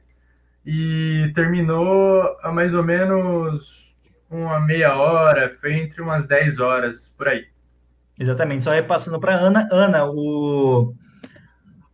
e 0.65 1.33
terminou 1.35 2.23
a 2.43 2.53
mais 2.53 2.75
ou 2.75 2.85
menos 2.85 3.98
uma 4.31 4.61
meia 4.61 4.95
hora, 4.97 5.51
foi 5.51 5.75
entre 5.75 6.03
umas 6.03 6.27
10 6.27 6.59
horas, 6.59 7.15
por 7.17 7.29
aí. 7.29 7.45
Exatamente, 8.19 8.65
só 8.65 8.73
repassando 8.73 9.19
para 9.21 9.35
Ana. 9.35 9.69
Ana, 9.71 10.07
o... 10.07 10.93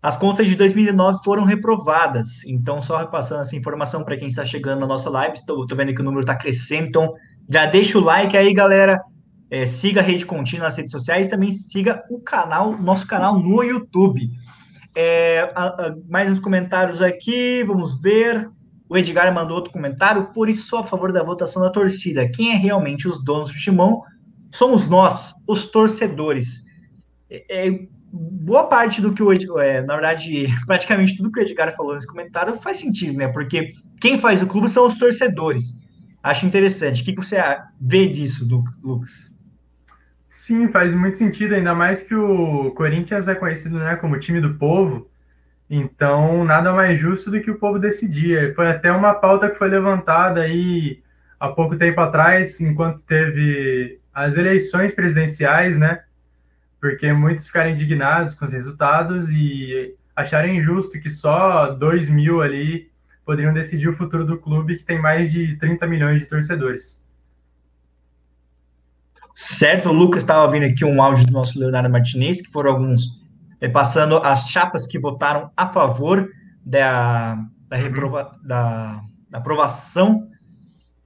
as 0.03 0.17
contas 0.17 0.49
de 0.49 0.57
2009 0.57 1.23
foram 1.23 1.45
reprovadas, 1.45 2.45
então 2.47 2.81
só 2.81 2.99
repassando 2.99 3.43
essa 3.43 3.57
informação 3.57 4.03
para 4.03 4.17
quem 4.17 4.29
está 4.29 4.45
chegando 4.45 4.81
na 4.81 4.87
nossa 4.87 5.11
live, 5.11 5.35
estou, 5.35 5.67
vendo 5.67 5.95
que 5.95 6.01
o 6.01 6.05
número 6.05 6.23
está 6.23 6.35
crescendo, 6.35 6.89
então 6.89 7.15
já 7.49 7.67
deixa 7.67 7.99
o 7.99 8.03
like 8.03 8.37
aí, 8.37 8.53
galera. 8.53 9.01
É, 9.51 9.67
siga 9.67 10.01
a 10.01 10.05
Rede 10.05 10.27
Contínua 10.27 10.67
nas 10.67 10.77
redes 10.77 10.91
sociais 10.91 11.27
e 11.27 11.31
também 11.31 11.53
siga 11.53 12.03
o 12.11 12.19
canal, 12.19 12.77
nosso 12.77 13.07
canal 13.07 13.39
no 13.39 13.63
YouTube. 13.63 14.31
É, 14.97 15.53
a, 15.55 15.67
a, 15.67 15.95
mais 16.09 16.31
uns 16.31 16.41
comentários 16.41 17.03
aqui, 17.03 17.63
vamos 17.65 18.01
ver. 18.01 18.51
O 18.89 18.97
Edgar 18.97 19.33
mandou 19.33 19.57
outro 19.57 19.73
comentário, 19.73 20.27
por 20.33 20.49
isso 20.49 20.67
sou 20.67 20.79
a 20.79 20.85
favor 20.85 21.13
da 21.13 21.23
votação 21.23 21.63
da 21.63 21.71
torcida. 21.71 22.29
Quem 22.29 22.53
é 22.53 22.57
realmente 22.57 23.09
os 23.09 23.23
donos 23.25 23.49
do 23.49 23.59
timão 23.59 24.03
somos 24.51 24.87
nós, 24.87 25.35
os 25.49 25.67
torcedores. 25.67 26.65
É, 27.31 27.67
é, 27.67 27.89
boa 28.13 28.65
parte 28.65 29.01
do 29.01 29.13
que 29.13 29.23
o 29.23 29.33
Edgar, 29.33 29.65
é, 29.65 29.83
na 29.83 29.95
verdade, 29.95 30.47
praticamente 30.67 31.17
tudo 31.17 31.33
que 31.33 31.41
o 31.41 31.43
Edgar 31.43 31.75
falou 31.75 31.95
nesse 31.95 32.07
comentário 32.07 32.55
faz 32.55 32.79
sentido, 32.79 33.17
né? 33.17 33.29
Porque 33.29 33.71
quem 34.01 34.19
faz 34.19 34.43
o 34.43 34.47
clube 34.47 34.69
são 34.69 34.87
os 34.87 34.95
torcedores. 34.95 35.77
Acho 36.23 36.47
interessante. 36.47 37.03
O 37.03 37.05
que 37.05 37.15
você 37.15 37.37
vê 37.81 38.07
disso, 38.07 38.47
Lucas? 38.83 39.33
Sim, 40.29 40.69
faz 40.69 40.95
muito 40.95 41.17
sentido, 41.17 41.55
ainda 41.55 41.75
mais 41.75 42.03
que 42.03 42.15
o 42.15 42.71
Corinthians 42.73 43.29
é 43.29 43.35
conhecido 43.35 43.79
né, 43.79 43.95
como 43.97 44.19
time 44.19 44.41
do 44.41 44.55
povo. 44.55 45.09
Então, 45.69 46.45
nada 46.45 46.73
mais 46.73 46.99
justo 46.99 47.31
do 47.31 47.41
que 47.41 47.51
o 47.51 47.59
povo 47.59 47.79
decidir. 47.79 48.55
Foi 48.55 48.69
até 48.69 48.93
uma 48.93 49.15
pauta 49.15 49.51
que 49.51 49.57
foi 49.57 49.69
levantada 49.69 50.43
aí 50.43 51.03
há 51.41 51.49
pouco 51.49 51.77
tempo 51.77 52.01
atrás, 52.01 52.61
enquanto 52.61 53.03
teve 53.03 53.99
as 54.13 54.37
eleições 54.37 54.93
presidenciais, 54.93 55.79
né? 55.79 56.03
Porque 56.81 57.13
muitos 57.13 57.47
ficaram 57.47 57.71
indignados 57.71 58.35
com 58.35 58.45
os 58.45 58.53
resultados 58.53 59.31
e 59.31 59.95
acharam 60.15 60.49
injusto 60.49 61.01
que 61.01 61.11
só 61.11 61.69
2 61.69 62.09
mil 62.09 62.41
ali 62.41 62.91
poderiam 63.25 63.55
decidir 63.55 63.89
o 63.89 63.93
futuro 63.93 64.25
do 64.25 64.39
clube, 64.39 64.77
que 64.77 64.85
tem 64.85 65.01
mais 65.01 65.33
de 65.33 65.57
30 65.57 65.87
milhões 65.87 66.21
de 66.21 66.29
torcedores. 66.29 67.03
Certo, 69.35 69.89
o 69.89 69.93
Lucas 69.93 70.23
estava 70.23 70.49
vendo 70.49 70.67
aqui 70.67 70.85
um 70.85 71.03
áudio 71.03 71.27
do 71.27 71.33
nosso 71.33 71.59
Leonardo 71.59 71.91
Martinez, 71.91 72.41
que 72.41 72.53
foram 72.53 72.71
alguns 72.71 73.24
passando 73.69 74.17
as 74.19 74.49
chapas 74.49 74.87
que 74.87 74.99
votaram 74.99 75.51
a 75.57 75.73
favor 75.73 76.29
da, 76.65 77.37
da, 77.69 77.77
reprova, 77.77 78.39
da, 78.43 79.01
da 79.29 79.39
aprovação 79.39 80.29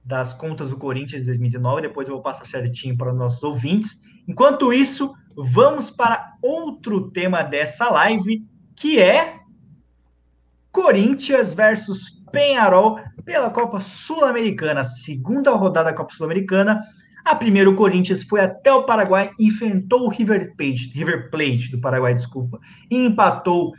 das 0.03 0.33
contas 0.33 0.71
do 0.71 0.77
Corinthians 0.77 1.21
de 1.21 1.27
2019. 1.27 1.83
Depois 1.83 2.07
eu 2.07 2.15
vou 2.15 2.23
passar 2.23 2.45
certinho 2.45 2.97
para 2.97 3.11
os 3.11 3.17
nossos 3.17 3.43
ouvintes. 3.43 4.01
Enquanto 4.27 4.73
isso, 4.73 5.13
vamos 5.35 5.91
para 5.91 6.33
outro 6.41 7.11
tema 7.11 7.43
dessa 7.43 7.89
live, 7.89 8.45
que 8.75 8.99
é 8.99 9.39
Corinthians 10.71 11.53
versus 11.53 12.19
Penharol 12.31 12.99
pela 13.25 13.49
Copa 13.49 13.79
Sul-Americana, 13.79 14.83
segunda 14.83 15.51
rodada 15.51 15.91
da 15.91 15.95
Copa 15.95 16.13
Sul-Americana. 16.13 16.81
A 17.25 17.35
primeira, 17.35 17.69
o 17.69 17.75
Corinthians 17.75 18.23
foi 18.23 18.41
até 18.41 18.71
o 18.71 18.83
Paraguai, 18.83 19.31
enfrentou 19.39 20.05
o 20.05 20.09
River 20.09 20.55
Plate, 20.55 20.91
River 20.93 21.29
Plate 21.29 21.71
do 21.71 21.79
Paraguai, 21.79 22.13
desculpa, 22.13 22.59
e 22.89 23.05
empatou 23.05 23.73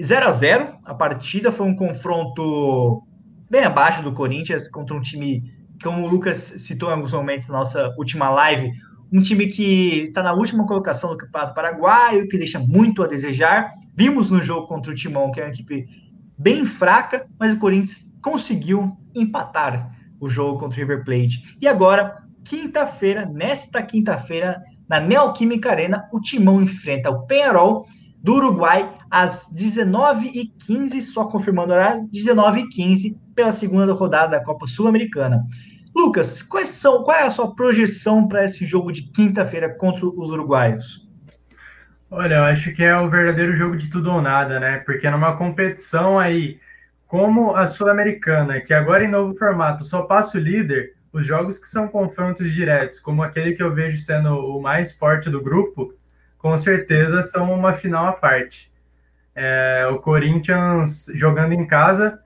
0 0.00 0.26
a 0.26 0.30
0 0.30 0.74
A 0.84 0.94
partida 0.94 1.52
foi 1.52 1.66
um 1.66 1.76
confronto 1.76 3.02
bem 3.50 3.64
abaixo 3.64 4.02
do 4.02 4.12
Corinthians 4.12 4.68
contra 4.68 4.96
um 4.96 5.00
time, 5.00 5.52
como 5.82 6.06
o 6.06 6.08
Lucas 6.08 6.54
citou 6.58 6.88
em 6.88 6.92
alguns 6.92 7.12
momentos 7.12 7.48
na 7.48 7.58
nossa 7.58 7.94
última 7.98 8.30
live, 8.30 8.70
um 9.12 9.20
time 9.20 9.48
que 9.48 10.04
está 10.04 10.22
na 10.22 10.32
última 10.32 10.64
colocação 10.66 11.10
do 11.10 11.16
Campeonato 11.16 11.52
Paraguaio, 11.52 12.28
que 12.28 12.38
deixa 12.38 12.60
muito 12.60 13.02
a 13.02 13.08
desejar. 13.08 13.72
Vimos 13.96 14.30
no 14.30 14.40
jogo 14.40 14.68
contra 14.68 14.92
o 14.92 14.94
Timão, 14.94 15.32
que 15.32 15.40
é 15.40 15.44
uma 15.44 15.50
equipe 15.50 15.86
bem 16.38 16.64
fraca, 16.64 17.26
mas 17.38 17.52
o 17.52 17.58
Corinthians 17.58 18.16
conseguiu 18.22 18.96
empatar 19.14 19.90
o 20.20 20.28
jogo 20.28 20.60
contra 20.60 20.78
o 20.78 20.80
River 20.80 21.04
Plate. 21.04 21.56
E 21.60 21.66
agora 21.66 22.22
quinta-feira, 22.44 23.26
nesta 23.26 23.82
quinta-feira, 23.82 24.62
na 24.88 25.00
Neoquímica 25.00 25.70
Arena, 25.70 26.08
o 26.12 26.20
Timão 26.20 26.62
enfrenta 26.62 27.10
o 27.10 27.26
Penharol 27.26 27.86
do 28.22 28.34
Uruguai 28.34 28.96
às 29.10 29.50
19h15, 29.54 31.00
só 31.00 31.24
confirmando 31.26 31.72
o 31.72 31.74
horário, 31.76 32.08
19h15, 32.12 33.16
pela 33.34 33.52
segunda 33.52 33.92
rodada 33.92 34.38
da 34.38 34.44
Copa 34.44 34.66
Sul-Americana. 34.66 35.44
Lucas, 35.94 36.42
quais 36.42 36.68
são, 36.68 37.02
qual 37.02 37.16
é 37.16 37.22
a 37.22 37.30
sua 37.30 37.54
projeção 37.54 38.28
para 38.28 38.44
esse 38.44 38.64
jogo 38.64 38.92
de 38.92 39.02
quinta-feira 39.10 39.74
contra 39.74 40.06
os 40.06 40.30
uruguaios? 40.30 41.08
Olha, 42.10 42.34
eu 42.34 42.44
acho 42.44 42.74
que 42.74 42.82
é 42.82 42.96
o 42.96 43.08
verdadeiro 43.08 43.54
jogo 43.54 43.76
de 43.76 43.88
tudo 43.88 44.10
ou 44.10 44.20
nada, 44.20 44.58
né? 44.58 44.78
Porque 44.78 45.08
numa 45.08 45.36
competição 45.36 46.18
aí, 46.18 46.58
como 47.06 47.54
a 47.54 47.66
Sul-Americana, 47.66 48.60
que 48.60 48.74
agora 48.74 49.04
em 49.04 49.10
novo 49.10 49.34
formato 49.36 49.84
só 49.84 50.02
passa 50.02 50.36
o 50.36 50.40
líder, 50.40 50.94
os 51.12 51.26
jogos 51.26 51.58
que 51.58 51.66
são 51.66 51.88
confrontos 51.88 52.52
diretos, 52.52 53.00
como 53.00 53.22
aquele 53.22 53.52
que 53.52 53.62
eu 53.62 53.74
vejo 53.74 53.98
sendo 53.98 54.34
o 54.34 54.60
mais 54.60 54.92
forte 54.92 55.28
do 55.28 55.42
grupo, 55.42 55.94
com 56.38 56.56
certeza 56.56 57.22
são 57.22 57.52
uma 57.52 57.72
final 57.72 58.06
à 58.06 58.12
parte. 58.12 58.72
É, 59.34 59.88
o 59.90 59.98
Corinthians 59.98 61.06
jogando 61.14 61.52
em 61.52 61.66
casa 61.66 62.20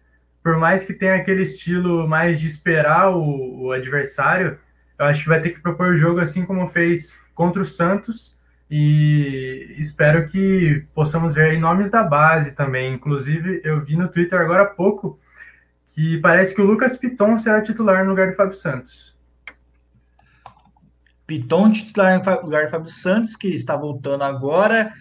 por 0.45 0.59
mais 0.59 0.85
que 0.85 0.93
tenha 0.93 1.15
aquele 1.15 1.41
estilo 1.41 2.07
mais 2.07 2.39
de 2.39 2.47
esperar 2.47 3.11
o, 3.11 3.63
o 3.63 3.73
adversário, 3.73 4.59
eu 4.99 5.07
acho 5.07 5.23
que 5.23 5.29
vai 5.31 5.41
ter 5.41 5.49
que 5.49 5.59
propor 5.59 5.93
o 5.93 5.97
jogo 5.97 6.21
assim 6.21 6.45
como 6.45 6.67
fez 6.67 7.19
contra 7.35 7.63
o 7.63 7.65
Santos 7.65 8.39
e 8.71 9.75
espero 9.79 10.27
que 10.27 10.85
possamos 10.95 11.35
ver 11.35 11.51
aí 11.51 11.59
nomes 11.59 11.89
da 11.89 12.05
base 12.05 12.55
também. 12.55 12.93
Inclusive, 12.93 13.63
eu 13.65 13.81
vi 13.81 13.97
no 13.97 14.07
Twitter 14.07 14.39
agora 14.39 14.65
há 14.65 14.67
pouco 14.67 15.17
que 15.95 16.19
parece 16.19 16.55
que 16.55 16.61
o 16.61 16.67
Lucas 16.67 16.97
Piton 16.97 17.39
será 17.39 17.63
titular 17.63 18.05
no 18.05 18.11
lugar 18.11 18.29
do 18.29 18.35
Fábio 18.35 18.55
Santos. 18.55 19.15
Piton 21.27 21.71
titular 21.71 22.21
no 22.23 22.43
lugar 22.43 22.65
do 22.65 22.71
Fábio 22.71 22.91
Santos, 22.91 23.37
que 23.37 23.49
está 23.49 23.77
voltando 23.77 24.23
agora. 24.25 24.93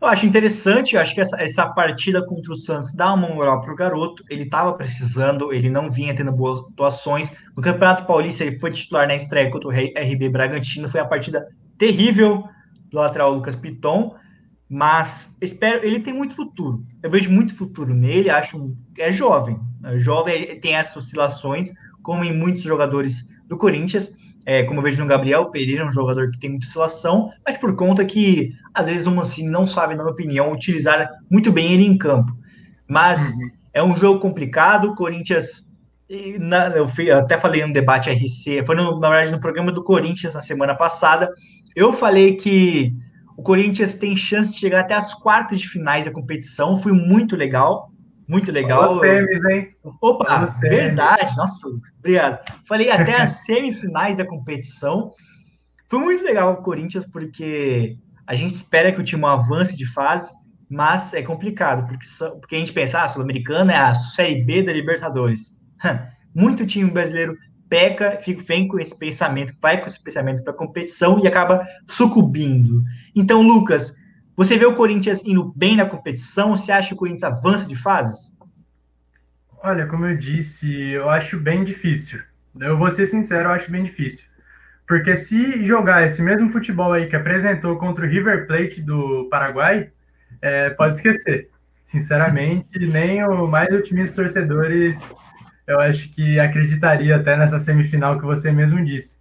Eu 0.00 0.06
acho 0.06 0.26
interessante, 0.26 0.94
eu 0.94 1.00
acho 1.00 1.14
que 1.14 1.20
essa, 1.20 1.40
essa 1.42 1.66
partida 1.66 2.24
contra 2.24 2.52
o 2.52 2.56
Santos 2.56 2.94
dá 2.94 3.14
uma 3.14 3.28
moral 3.28 3.60
para 3.60 3.72
o 3.72 3.76
garoto. 3.76 4.24
Ele 4.28 4.42
estava 4.42 4.72
precisando, 4.74 5.52
ele 5.52 5.70
não 5.70 5.90
vinha 5.90 6.14
tendo 6.14 6.30
boas 6.30 6.60
atuações. 6.72 7.32
No 7.56 7.62
Campeonato 7.62 8.06
Paulista, 8.06 8.44
ele 8.44 8.58
foi 8.58 8.70
titular 8.70 9.08
na 9.08 9.16
estreia 9.16 9.50
contra 9.50 9.68
o 9.68 9.72
RB 9.72 10.28
Bragantino. 10.28 10.88
Foi 10.88 11.00
uma 11.00 11.08
partida 11.08 11.46
terrível 11.76 12.44
do 12.90 12.98
lateral 12.98 13.32
Lucas 13.32 13.56
Piton, 13.56 14.14
mas 14.68 15.34
espero. 15.40 15.86
Ele 15.86 16.00
tem 16.00 16.12
muito 16.12 16.34
futuro. 16.34 16.84
Eu 17.02 17.10
vejo 17.10 17.30
muito 17.30 17.54
futuro 17.54 17.94
nele. 17.94 18.30
Acho 18.30 18.76
é 18.98 19.10
jovem, 19.10 19.58
é 19.84 19.98
jovem 19.98 20.60
tem 20.60 20.74
essas 20.74 20.96
oscilações, 20.96 21.70
como 22.02 22.24
em 22.24 22.36
muitos 22.36 22.62
jogadores 22.62 23.30
do 23.48 23.56
Corinthians 23.56 24.14
é, 24.48 24.62
como 24.62 24.78
eu 24.78 24.82
vejo 24.82 24.98
no 24.98 25.06
Gabriel 25.06 25.50
Pereira, 25.50 25.86
um 25.86 25.92
jogador 25.92 26.30
que 26.30 26.38
tem 26.38 26.48
muita 26.48 26.64
oscilação, 26.64 27.30
mas 27.44 27.58
por 27.58 27.76
conta 27.76 28.02
que 28.02 28.54
às 28.72 28.86
vezes 28.86 29.06
o 29.06 29.10
Mancini 29.10 29.50
não 29.50 29.66
sabe, 29.66 29.94
na 29.94 30.02
minha 30.02 30.14
opinião, 30.14 30.50
utilizar 30.50 31.06
muito 31.30 31.52
bem 31.52 31.74
ele 31.74 31.84
em 31.84 31.98
campo. 31.98 32.34
Mas 32.88 33.30
uhum. 33.30 33.50
é 33.74 33.84
um 33.84 33.94
jogo 33.94 34.20
complicado, 34.20 34.88
o 34.88 34.94
Corinthians. 34.94 35.68
Na, 36.40 36.68
eu, 36.68 36.88
fui, 36.88 37.10
eu, 37.10 37.18
até 37.18 37.36
falei 37.36 37.66
no 37.66 37.74
debate 37.74 38.08
RC, 38.08 38.64
foi 38.64 38.74
no, 38.74 38.98
na 38.98 39.10
verdade 39.10 39.32
no 39.32 39.38
programa 39.38 39.70
do 39.70 39.84
Corinthians 39.84 40.32
na 40.32 40.40
semana 40.40 40.74
passada. 40.74 41.30
Eu 41.76 41.92
falei 41.92 42.36
que 42.36 42.96
o 43.38 43.42
Corinthians 43.42 43.94
tem 43.94 44.16
chance 44.16 44.52
de 44.52 44.58
chegar 44.58 44.80
até 44.80 44.94
as 44.94 45.14
quartas 45.14 45.60
de 45.60 45.68
finais 45.68 46.04
da 46.04 46.10
competição, 46.10 46.76
foi 46.76 46.90
muito 46.90 47.36
legal. 47.36 47.92
Muito 48.26 48.50
legal. 48.50 48.82
As 48.82 48.98
semis, 48.98 49.44
hein? 49.44 49.76
Opa, 50.02 50.44
verdade. 50.60 51.36
Nossa, 51.36 51.68
obrigado. 52.00 52.40
Falei 52.66 52.90
até 52.90 53.22
as 53.22 53.44
semifinais 53.46 54.16
da 54.16 54.26
competição. 54.26 55.12
Foi 55.88 56.00
muito 56.00 56.24
legal 56.24 56.52
o 56.52 56.56
Corinthians, 56.56 57.06
porque 57.06 57.96
a 58.26 58.34
gente 58.34 58.54
espera 58.54 58.90
que 58.90 59.00
o 59.00 59.04
time 59.04 59.24
avance 59.24 59.76
de 59.76 59.86
fase, 59.86 60.34
mas 60.68 61.14
é 61.14 61.22
complicado, 61.22 61.86
porque, 61.86 62.06
porque 62.40 62.56
a 62.56 62.58
gente 62.58 62.72
pensa, 62.72 62.98
ah, 62.98 63.04
a 63.04 63.08
Sul-Americana 63.08 63.72
é 63.72 63.76
a 63.76 63.94
Série 63.94 64.42
B 64.42 64.64
da 64.64 64.72
Libertadores. 64.72 65.62
Muito 66.34 66.66
time 66.66 66.90
brasileiro 66.90 67.36
peca, 67.68 68.18
fica, 68.20 68.42
vem 68.42 68.66
com 68.66 68.78
esse 68.78 68.96
pensamento, 68.96 69.54
vai 69.60 69.80
com 69.80 69.86
esse 69.86 70.02
pensamento 70.02 70.42
para 70.42 70.52
a 70.52 70.56
competição 70.56 71.18
e 71.22 71.26
acaba 71.26 71.66
sucumbindo. 71.86 72.82
Então, 73.14 73.42
Lucas, 73.42 73.94
você 74.36 74.56
vê 74.56 74.64
o 74.64 74.74
Corinthians 74.74 75.22
indo 75.24 75.52
bem 75.56 75.76
na 75.76 75.86
competição? 75.86 76.56
Você 76.56 76.70
acha 76.72 76.88
que 76.88 76.94
o 76.94 76.98
Corinthians 76.98 77.24
avança 77.24 77.66
de 77.66 77.76
fases? 77.76 78.32
Olha, 79.62 79.86
como 79.86 80.06
eu 80.06 80.16
disse, 80.16 80.90
eu 80.90 81.10
acho 81.10 81.40
bem 81.40 81.64
difícil. 81.64 82.20
Eu 82.58 82.78
vou 82.78 82.90
ser 82.90 83.06
sincero, 83.06 83.48
eu 83.48 83.52
acho 83.52 83.70
bem 83.70 83.82
difícil. 83.82 84.28
Porque 84.86 85.16
se 85.16 85.64
jogar 85.64 86.06
esse 86.06 86.22
mesmo 86.22 86.48
futebol 86.48 86.92
aí 86.92 87.06
que 87.06 87.16
apresentou 87.16 87.76
contra 87.76 88.06
o 88.06 88.08
River 88.08 88.46
Plate 88.46 88.80
do 88.80 89.28
Paraguai, 89.28 89.90
é, 90.40 90.70
pode 90.70 90.96
esquecer. 90.96 91.50
Sinceramente, 91.84 92.78
nem 92.78 93.24
o 93.24 93.46
mais 93.46 93.74
otimista 93.74 94.22
torcedores 94.22 95.14
eu 95.68 95.78
acho 95.78 96.10
que 96.10 96.40
acreditaria 96.40 97.14
até 97.14 97.36
nessa 97.36 97.60
semifinal 97.60 98.18
que 98.18 98.24
você 98.24 98.50
mesmo 98.50 98.84
disse. 98.84 99.18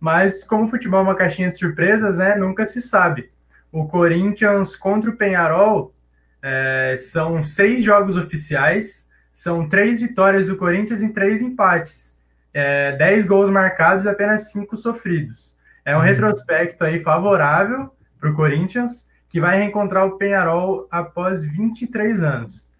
Mas 0.00 0.42
como 0.42 0.64
o 0.64 0.68
futebol 0.68 1.00
é 1.00 1.02
uma 1.04 1.14
caixinha 1.14 1.50
de 1.50 1.56
surpresas, 1.56 2.18
né, 2.18 2.34
nunca 2.34 2.66
se 2.66 2.82
sabe 2.82 3.30
o 3.72 3.86
Corinthians 3.86 4.76
contra 4.76 5.10
o 5.10 5.16
Penharol 5.16 5.94
é, 6.42 6.94
são 6.98 7.42
seis 7.42 7.82
jogos 7.82 8.18
oficiais, 8.18 9.10
são 9.32 9.66
três 9.66 10.02
vitórias 10.02 10.48
do 10.48 10.56
Corinthians 10.56 11.00
e 11.00 11.08
três 11.08 11.40
empates. 11.40 12.20
É, 12.52 12.92
dez 12.92 13.24
gols 13.24 13.48
marcados 13.48 14.04
e 14.04 14.10
apenas 14.10 14.52
cinco 14.52 14.76
sofridos. 14.76 15.56
É 15.86 15.96
um 15.96 16.00
uhum. 16.00 16.04
retrospecto 16.04 16.84
aí 16.84 16.98
favorável 16.98 17.90
para 18.20 18.28
o 18.28 18.34
Corinthians, 18.34 19.10
que 19.26 19.40
vai 19.40 19.56
reencontrar 19.56 20.06
o 20.06 20.18
Penharol 20.18 20.86
após 20.90 21.46
23 21.46 22.22
anos. 22.22 22.70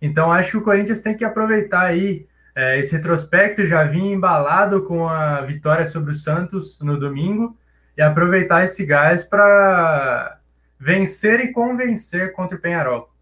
Então, 0.00 0.32
acho 0.32 0.52
que 0.52 0.56
o 0.56 0.62
Corinthians 0.62 1.00
tem 1.00 1.14
que 1.14 1.26
aproveitar 1.26 1.82
aí 1.82 2.26
é, 2.58 2.76
esse 2.76 2.92
retrospecto, 2.92 3.64
já 3.64 3.84
vinha 3.84 4.12
embalado 4.12 4.82
com 4.82 5.08
a 5.08 5.42
vitória 5.42 5.86
sobre 5.86 6.10
o 6.10 6.14
Santos 6.14 6.80
no 6.80 6.98
domingo, 6.98 7.56
e 7.96 8.02
aproveitar 8.02 8.64
esse 8.64 8.84
gás 8.84 9.22
para 9.22 10.40
vencer 10.76 11.38
e 11.38 11.52
convencer 11.52 12.32
contra 12.32 12.58
o 12.58 12.60
Penharol. 12.60 13.14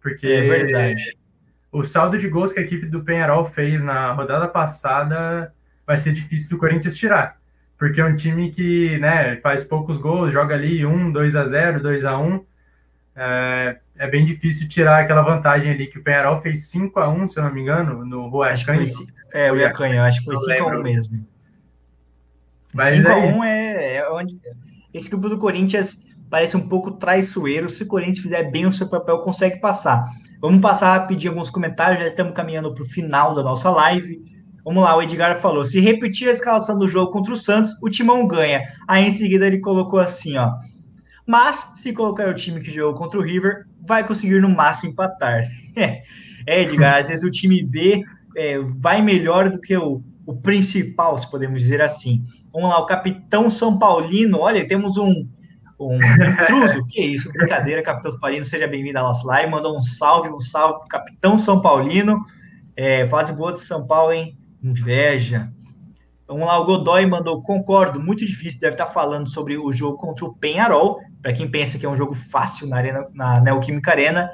Porque 0.00 0.26
é 0.26 0.40
verdade. 0.40 1.16
o 1.70 1.84
saldo 1.84 2.18
de 2.18 2.28
gols 2.28 2.52
que 2.52 2.58
a 2.58 2.62
equipe 2.64 2.86
do 2.86 3.04
Penharol 3.04 3.44
fez 3.44 3.80
na 3.80 4.10
rodada 4.10 4.48
passada 4.48 5.54
vai 5.86 5.96
ser 5.96 6.12
difícil 6.12 6.50
do 6.50 6.58
Corinthians 6.58 6.96
tirar. 6.96 7.38
Porque 7.78 8.00
é 8.00 8.04
um 8.04 8.16
time 8.16 8.50
que 8.50 8.98
né, 8.98 9.36
faz 9.40 9.62
poucos 9.62 9.98
gols, 9.98 10.32
joga 10.32 10.56
ali 10.56 10.84
1, 10.84 11.12
2 11.12 11.36
a 11.36 11.44
0 11.44 11.80
2 11.80 12.04
a 12.04 12.18
1 12.18 12.44
é, 13.22 13.78
é 13.98 14.08
bem 14.08 14.24
difícil 14.24 14.66
tirar 14.66 15.00
aquela 15.00 15.20
vantagem 15.20 15.72
ali 15.72 15.86
que 15.86 15.98
o 15.98 16.02
Penharol 16.02 16.38
fez 16.38 16.70
5 16.70 16.98
a 16.98 17.10
1 17.10 17.26
se 17.26 17.38
eu 17.38 17.44
não 17.44 17.52
me 17.52 17.60
engano, 17.60 18.02
no 18.02 18.28
Rua 18.28 18.54
Canha. 18.64 18.86
É, 19.30 19.52
o 19.52 19.56
Iacanha, 19.56 20.04
acho 20.04 20.20
que 20.20 20.24
foi 20.24 20.36
5 20.36 20.68
a 20.70 20.78
1 20.78 20.82
mesmo. 20.82 21.26
Mas 22.72 22.96
5 22.96 23.08
é 23.08 23.12
a 23.12 23.36
1 23.36 23.44
é, 23.44 23.94
é 23.96 24.10
onde... 24.10 24.40
Esse 24.94 25.10
grupo 25.10 25.28
do 25.28 25.36
Corinthians 25.36 26.02
parece 26.30 26.56
um 26.56 26.66
pouco 26.66 26.92
traiçoeiro. 26.92 27.68
Se 27.68 27.82
o 27.82 27.86
Corinthians 27.86 28.20
fizer 28.20 28.50
bem 28.50 28.64
o 28.64 28.72
seu 28.72 28.88
papel, 28.88 29.18
consegue 29.18 29.60
passar. 29.60 30.06
Vamos 30.40 30.62
passar 30.62 30.96
rapidinho 30.96 31.32
alguns 31.32 31.50
comentários, 31.50 32.00
já 32.00 32.06
estamos 32.06 32.32
caminhando 32.32 32.72
para 32.72 32.82
o 32.82 32.88
final 32.88 33.34
da 33.34 33.42
nossa 33.42 33.68
live. 33.68 34.18
Vamos 34.64 34.82
lá, 34.82 34.96
o 34.96 35.02
Edgar 35.02 35.36
falou: 35.36 35.62
se 35.62 35.78
repetir 35.78 36.28
a 36.28 36.32
escalação 36.32 36.78
do 36.78 36.88
jogo 36.88 37.12
contra 37.12 37.34
o 37.34 37.36
Santos, 37.36 37.72
o 37.82 37.90
Timão 37.90 38.26
ganha. 38.26 38.62
Aí 38.88 39.04
em 39.04 39.10
seguida 39.10 39.46
ele 39.46 39.58
colocou 39.58 40.00
assim: 40.00 40.38
ó. 40.38 40.54
Mas, 41.30 41.64
se 41.76 41.92
colocar 41.92 42.28
o 42.28 42.34
time 42.34 42.58
que 42.58 42.72
jogou 42.72 42.98
contra 42.98 43.20
o 43.20 43.22
River, 43.22 43.64
vai 43.86 44.04
conseguir 44.04 44.40
no 44.40 44.48
máximo 44.48 44.90
empatar. 44.90 45.44
é, 45.76 46.02
Edgar, 46.44 46.98
às 46.98 47.06
vezes 47.06 47.22
o 47.22 47.30
time 47.30 47.62
B 47.62 48.02
é, 48.36 48.58
vai 48.58 49.00
melhor 49.00 49.48
do 49.48 49.60
que 49.60 49.76
o, 49.76 50.02
o 50.26 50.34
principal, 50.34 51.16
se 51.16 51.30
podemos 51.30 51.62
dizer 51.62 51.80
assim. 51.80 52.20
Vamos 52.52 52.68
lá, 52.68 52.80
o 52.80 52.86
capitão 52.86 53.48
São 53.48 53.78
Paulino. 53.78 54.40
Olha, 54.40 54.66
temos 54.66 54.96
um, 54.96 55.24
um 55.78 55.94
intruso. 55.94 56.84
que 56.90 57.00
isso, 57.00 57.32
brincadeira, 57.32 57.80
Capitão 57.80 58.10
São 58.10 58.18
Paulino, 58.18 58.44
seja 58.44 58.66
bem-vindo 58.66 58.98
à 58.98 59.02
nossa 59.02 59.24
live. 59.28 59.52
Mandou 59.52 59.76
um 59.76 59.80
salve, 59.80 60.30
um 60.30 60.40
salve 60.40 60.80
pro 60.80 60.88
Capitão 60.88 61.38
São 61.38 61.60
Paulino. 61.60 62.24
É, 62.74 63.06
fase 63.06 63.32
boa 63.32 63.52
de 63.52 63.60
São 63.60 63.86
Paulo, 63.86 64.12
hein? 64.12 64.36
Inveja. 64.60 65.48
Vamos 66.26 66.46
lá, 66.46 66.58
o 66.58 66.64
Godoy 66.64 67.06
mandou, 67.06 67.42
concordo, 67.42 68.00
muito 68.00 68.24
difícil, 68.24 68.60
deve 68.60 68.74
estar 68.74 68.86
falando 68.86 69.28
sobre 69.28 69.58
o 69.58 69.72
jogo 69.72 69.96
contra 69.96 70.24
o 70.24 70.32
Penharol. 70.32 71.00
Para 71.22 71.32
quem 71.32 71.50
pensa 71.50 71.78
que 71.78 71.86
é 71.86 71.88
um 71.88 71.96
jogo 71.96 72.14
fácil 72.14 72.66
na, 72.66 72.76
arena, 72.76 73.06
na 73.12 73.40
Neoquímica 73.40 73.90
Arena, 73.90 74.30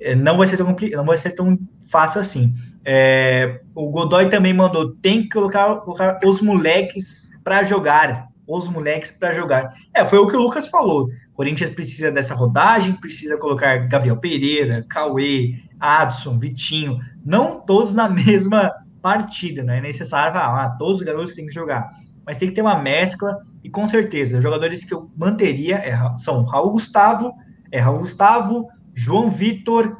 é, 0.00 0.14
não 0.14 0.36
vai 0.36 0.46
ser 0.46 0.56
tão, 0.56 0.74
não 0.92 1.04
vai 1.04 1.16
ser 1.16 1.30
tão 1.32 1.58
fácil 1.90 2.20
assim. 2.20 2.54
É, 2.84 3.60
o 3.74 3.90
Godoy 3.90 4.28
também 4.28 4.52
mandou, 4.52 4.94
tem 4.96 5.22
que 5.22 5.30
colocar, 5.30 5.76
colocar 5.76 6.18
os 6.24 6.40
moleques 6.40 7.30
para 7.42 7.62
jogar 7.62 8.28
os 8.48 8.66
moleques 8.66 9.10
para 9.10 9.32
jogar. 9.32 9.74
É, 9.94 10.04
foi 10.06 10.18
o 10.18 10.26
que 10.26 10.34
o 10.34 10.40
Lucas 10.40 10.68
falou. 10.68 11.08
Corinthians 11.34 11.70
precisa 11.70 12.10
dessa 12.10 12.34
rodagem, 12.34 12.94
precisa 12.94 13.36
colocar 13.36 13.86
Gabriel 13.86 14.16
Pereira, 14.16 14.84
Cauê, 14.88 15.60
Adson, 15.78 16.38
Vitinho, 16.38 16.98
não 17.24 17.60
todos 17.60 17.94
na 17.94 18.08
mesma 18.10 18.72
partida, 19.02 19.62
não 19.62 19.74
é 19.74 19.80
necessário 19.80 20.32
falar, 20.32 20.64
ah, 20.64 20.70
todos 20.70 20.98
os 20.98 21.06
garotos 21.06 21.34
têm 21.34 21.46
que 21.46 21.54
jogar, 21.54 21.88
mas 22.28 22.36
tem 22.36 22.46
que 22.46 22.54
ter 22.54 22.60
uma 22.60 22.78
mescla 22.78 23.38
e 23.64 23.70
com 23.70 23.86
certeza, 23.86 24.38
jogadores 24.38 24.84
que 24.84 24.92
eu 24.92 25.10
manteria 25.16 25.76
é, 25.76 25.96
são 26.18 26.44
Raul 26.44 26.72
Gustavo, 26.72 27.32
é 27.72 27.80
Raul 27.80 28.00
Gustavo, 28.00 28.68
João 28.94 29.30
Vitor, 29.30 29.96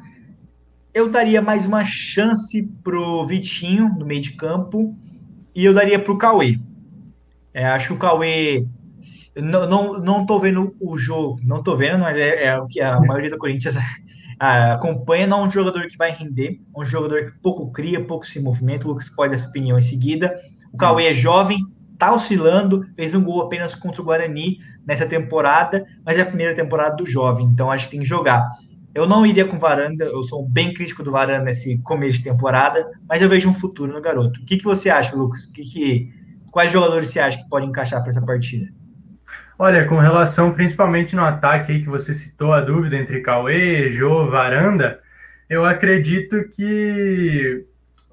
eu 0.93 1.09
daria 1.09 1.41
mais 1.41 1.65
uma 1.65 1.85
chance 1.85 2.63
pro 2.85 3.25
Vitinho 3.25 3.89
no 3.99 4.05
meio 4.05 4.21
de 4.21 4.33
campo 4.33 4.95
e 5.55 5.65
eu 5.65 5.73
daria 5.73 5.99
pro 5.99 6.19
Cauê. 6.19 6.61
É, 7.55 7.65
acho 7.65 7.89
que 7.89 7.95
o 7.95 7.99
Cauê. 7.99 8.67
Não, 9.35 9.67
não, 9.67 9.99
não 9.99 10.27
tô 10.27 10.39
vendo 10.39 10.77
o 10.79 10.99
jogo, 10.99 11.41
não 11.43 11.63
tô 11.63 11.77
vendo, 11.77 12.01
mas 12.01 12.19
é, 12.19 12.45
é 12.45 12.59
o 12.59 12.67
que 12.67 12.79
a 12.79 13.01
maioria 13.01 13.31
do 13.31 13.39
Corinthians 13.39 13.79
acompanha. 14.39 15.27
Não 15.27 15.45
é 15.45 15.47
um 15.47 15.51
jogador 15.51 15.87
que 15.87 15.97
vai 15.97 16.11
render, 16.11 16.61
é 16.77 16.79
um 16.79 16.85
jogador 16.85 17.25
que 17.25 17.39
pouco 17.39 17.73
cria, 17.73 18.05
pouco 18.05 18.27
se 18.27 18.39
movimenta. 18.39 18.87
O 18.87 18.91
Lucas 18.91 19.09
pode 19.09 19.33
dar 19.33 19.39
sua 19.39 19.49
opinião 19.49 19.79
em 19.79 19.83
seguida. 19.83 20.35
O 20.71 20.77
Cauê 20.77 21.07
é 21.07 21.15
jovem, 21.15 21.65
tá 21.99 22.13
oscilando, 22.13 22.87
fez 22.95 23.15
um 23.15 23.23
gol 23.23 23.43
apenas 23.43 23.75
contra 23.75 24.01
o 24.01 24.05
Guarani 24.05 24.59
nessa 24.87 25.05
temporada, 25.05 25.85
mas 26.05 26.17
é 26.17 26.23
a 26.23 26.27
primeira 26.27 26.55
temporada 26.55 26.97
do 26.97 27.05
jovem, 27.05 27.47
então 27.47 27.71
acho 27.71 27.87
que 27.87 27.91
tem 27.93 28.01
que 28.01 28.07
jogar. 28.07 28.49
Eu 28.95 29.07
não 29.07 29.27
iria 29.27 29.45
com 29.45 29.59
Varanda, 29.59 30.05
eu 30.05 30.23
sou 30.23 30.49
bem 30.49 30.73
crítico 30.73 31.03
do 31.03 31.11
Varanda 31.11 31.45
nesse 31.45 31.79
começo 31.79 32.19
de 32.19 32.25
temporada, 32.25 32.87
mas 33.09 33.21
eu 33.21 33.29
vejo 33.29 33.49
um 33.49 33.55
futuro 33.55 33.93
no 33.93 34.01
garoto. 34.01 34.41
O 34.41 34.45
que, 34.45 34.57
que 34.57 34.65
você 34.65 34.89
acha, 34.89 35.15
Lucas? 35.15 35.47
Que, 35.47 35.63
que, 35.63 36.13
quais 36.51 36.73
jogadores 36.73 37.11
você 37.11 37.21
acha 37.21 37.39
que 37.39 37.49
podem 37.49 37.69
encaixar 37.69 38.01
para 38.01 38.11
essa 38.11 38.23
partida? 38.23 38.67
Olha, 39.59 39.85
com 39.85 39.99
relação 39.99 40.55
principalmente 40.55 41.15
no 41.15 41.23
ataque 41.25 41.73
aí 41.73 41.81
que 41.81 41.89
você 41.89 42.15
citou 42.15 42.53
a 42.53 42.61
dúvida 42.61 42.97
entre 42.97 43.21
Cauê, 43.21 43.89
Jô, 43.89 44.27
Varanda, 44.27 45.01
eu 45.51 45.65
acredito 45.65 46.49
que 46.49 47.67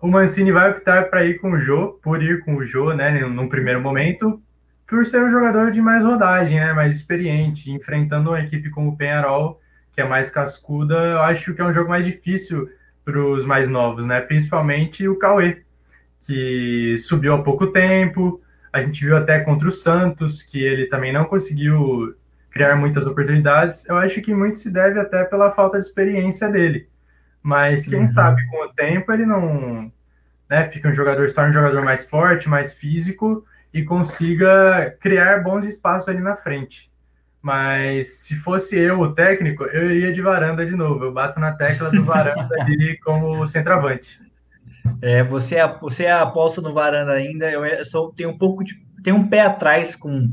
o 0.06 0.08
Mancini 0.08 0.52
vai 0.52 0.70
optar 0.70 1.10
para 1.10 1.26
ir 1.26 1.40
com 1.40 1.54
o 1.54 1.58
Jô, 1.58 2.00
por 2.00 2.22
ir 2.22 2.42
com 2.42 2.56
o 2.58 2.64
Jô, 2.64 2.94
né, 2.94 3.10
num 3.26 3.50
primeiro 3.50 3.82
momento, 3.82 4.40
por 4.86 5.04
ser 5.04 5.24
um 5.24 5.32
jogador 5.32 5.72
de 5.72 5.82
mais 5.82 6.04
rodagem, 6.04 6.60
né, 6.60 6.74
mais 6.74 6.96
experiente, 6.96 7.72
enfrentando 7.72 8.30
uma 8.30 8.40
equipe 8.40 8.70
como 8.70 8.92
o 8.92 8.96
Penharol, 8.96 9.60
que 9.92 10.00
é 10.00 10.08
mais 10.08 10.30
cascuda, 10.30 10.94
eu 10.94 11.22
acho 11.22 11.56
que 11.56 11.62
é 11.62 11.66
um 11.66 11.74
jogo 11.74 11.90
mais 11.90 12.06
difícil 12.06 12.70
para 13.04 13.20
os 13.20 13.48
mais 13.48 13.68
novos, 13.68 14.06
né, 14.06 14.22
principalmente 14.22 15.08
o 15.08 15.18
Cauê, 15.18 15.64
que 16.20 16.94
subiu 17.00 17.34
há 17.34 17.42
pouco 17.42 17.72
tempo, 17.72 18.40
a 18.72 18.82
gente 18.82 19.04
viu 19.04 19.18
até 19.18 19.40
contra 19.40 19.68
o 19.68 19.72
Santos, 19.72 20.44
que 20.44 20.64
ele 20.64 20.86
também 20.86 21.12
não 21.12 21.26
conseguiu 21.26 22.14
criar 22.52 22.76
muitas 22.76 23.08
oportunidades. 23.08 23.90
Eu 23.90 23.98
acho 23.98 24.22
que 24.22 24.36
muito 24.36 24.60
se 24.60 24.72
deve 24.72 25.00
até 25.00 25.24
pela 25.24 25.50
falta 25.50 25.80
de 25.80 25.86
experiência 25.86 26.48
dele. 26.50 26.88
Mas 27.42 27.88
quem 27.88 28.00
uhum. 28.00 28.08
sabe 28.08 28.46
com 28.48 28.66
o 28.66 28.74
tempo 28.74 29.12
ele 29.12 29.26
não 29.26 29.92
né, 30.50 30.66
fica 30.66 30.90
um 30.90 30.94
jogador, 30.94 31.28
se 31.28 31.36
torna 31.36 31.50
um 31.50 31.54
jogador 31.54 31.84
mais 31.84 32.10
forte, 32.10 32.50
mais 32.50 32.76
físico 32.76 33.46
e 33.74 33.84
consiga 33.84 34.96
criar 35.00 35.44
bons 35.44 35.66
espaços 35.66 36.10
ali 36.10 36.22
na 36.22 36.36
frente. 36.36 36.92
Mas 37.42 38.22
se 38.22 38.36
fosse 38.38 38.76
eu 38.76 39.00
o 39.02 39.14
técnico, 39.14 39.66
eu 39.66 39.92
iria 39.92 40.12
de 40.12 40.22
varanda 40.22 40.66
de 40.66 40.76
novo. 40.76 41.06
Eu 41.06 41.14
bato 41.14 41.40
na 41.40 41.52
tecla 41.52 41.92
do 41.92 42.04
varanda 42.04 42.50
ali 42.60 42.98
como 43.00 43.46
centroavante. 43.46 44.20
É, 45.02 45.24
você, 45.24 45.58
você 45.80 46.08
aposta 46.08 46.62
no 46.62 46.74
varanda 46.74 47.12
ainda. 47.12 47.52
Eu 47.52 47.86
só 47.86 48.10
tenho 48.12 48.30
um 48.30 48.38
pouco 48.38 48.64
de. 48.64 48.76
tenho 49.04 49.18
um 49.18 49.28
pé 49.28 49.42
atrás 49.42 49.96
com, 49.96 50.32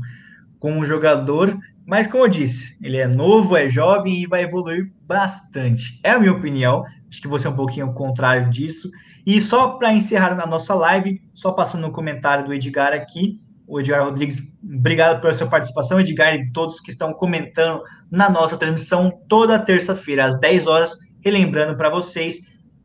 com 0.57 0.79
o 0.79 0.85
jogador, 0.85 1.55
mas 1.85 2.07
como 2.07 2.23
eu 2.23 2.29
disse, 2.29 2.77
ele 2.81 2.97
é 2.97 3.07
novo, 3.07 3.57
é 3.57 3.69
jovem 3.69 4.23
e 4.23 4.27
vai 4.27 4.43
evoluir 4.43 4.91
bastante. 5.01 5.99
É 6.03 6.11
a 6.11 6.19
minha 6.19 6.31
opinião. 6.31 6.83
Acho 7.09 7.21
que 7.21 7.27
você 7.27 7.45
é 7.45 7.49
um 7.49 7.55
pouquinho 7.55 7.87
ao 7.87 7.93
contrário 7.93 8.49
disso. 8.49 8.89
E 9.25 9.39
só 9.39 9.69
para 9.69 9.93
encerrar 9.93 10.37
a 10.39 10.47
nossa 10.47 10.73
live, 10.73 11.21
só 11.33 11.51
passando 11.51 11.83
no 11.83 11.91
comentário 11.91 12.45
do 12.45 12.53
Edgar 12.53 12.93
aqui, 12.93 13.37
o 13.65 13.79
Edgar 13.79 14.03
Rodrigues, 14.03 14.41
obrigado 14.61 15.21
pela 15.21 15.33
sua 15.33 15.47
participação, 15.47 15.99
Edgar, 15.99 16.35
e 16.35 16.51
todos 16.51 16.81
que 16.81 16.91
estão 16.91 17.13
comentando 17.13 17.81
na 18.11 18.29
nossa 18.29 18.57
transmissão 18.57 19.11
toda 19.29 19.57
terça-feira, 19.57 20.25
às 20.25 20.39
10 20.39 20.67
horas. 20.67 20.97
Relembrando 21.21 21.77
para 21.77 21.89
vocês, 21.89 22.39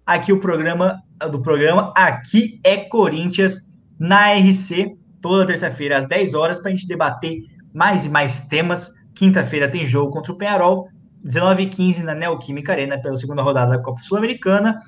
aqui 0.06 0.32
o 0.32 0.40
programa 0.40 1.02
do 1.30 1.42
programa 1.42 1.92
Aqui 1.96 2.60
é 2.62 2.76
Corinthians 2.76 3.60
na 3.98 4.32
RC, 4.34 4.96
toda 5.20 5.46
terça-feira, 5.46 5.98
às 5.98 6.06
10 6.06 6.34
horas, 6.34 6.60
para 6.60 6.70
a 6.70 6.74
gente 6.74 6.86
debater 6.86 7.40
mais 7.74 8.04
e 8.04 8.08
mais 8.08 8.40
temas. 8.40 8.92
Quinta-feira 9.14 9.68
tem 9.68 9.84
jogo 9.84 10.12
contra 10.12 10.32
o 10.32 10.38
Penharol, 10.38 10.88
19h15 11.26 12.02
na 12.02 12.14
Neoquímica 12.14 12.72
Arena, 12.72 13.00
pela 13.00 13.16
segunda 13.16 13.42
rodada 13.42 13.76
da 13.76 13.82
Copa 13.82 14.00
Sul-Americana. 14.00 14.78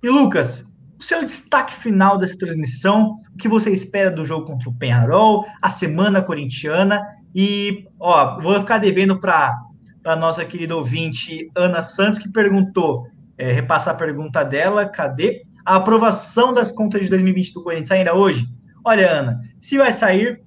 E 0.00 0.08
Lucas, 0.08 0.71
o 1.02 1.04
seu 1.04 1.24
destaque 1.24 1.74
final 1.74 2.16
dessa 2.16 2.38
transmissão, 2.38 3.18
o 3.34 3.36
que 3.36 3.48
você 3.48 3.70
espera 3.70 4.08
do 4.08 4.24
jogo 4.24 4.46
contra 4.46 4.70
o 4.70 4.74
Penharol, 4.74 5.44
a 5.60 5.68
semana 5.68 6.22
corintiana, 6.22 7.04
e 7.34 7.88
ó, 7.98 8.40
vou 8.40 8.58
ficar 8.60 8.78
devendo 8.78 9.18
para 9.18 9.58
a 10.04 10.14
nossa 10.14 10.44
querida 10.44 10.76
ouvinte 10.76 11.50
Ana 11.56 11.82
Santos, 11.82 12.20
que 12.20 12.30
perguntou, 12.30 13.08
é, 13.36 13.50
repassar 13.50 13.94
a 13.94 13.98
pergunta 13.98 14.44
dela, 14.44 14.86
cadê? 14.86 15.42
A 15.64 15.76
aprovação 15.76 16.52
das 16.52 16.70
contas 16.70 17.02
de 17.02 17.08
2020 17.08 17.52
do 17.52 17.64
Corinthians 17.64 17.90
ainda 17.90 18.14
hoje? 18.14 18.46
Olha, 18.84 19.10
Ana, 19.10 19.40
se 19.60 19.76
vai 19.78 19.90
sair, 19.90 20.40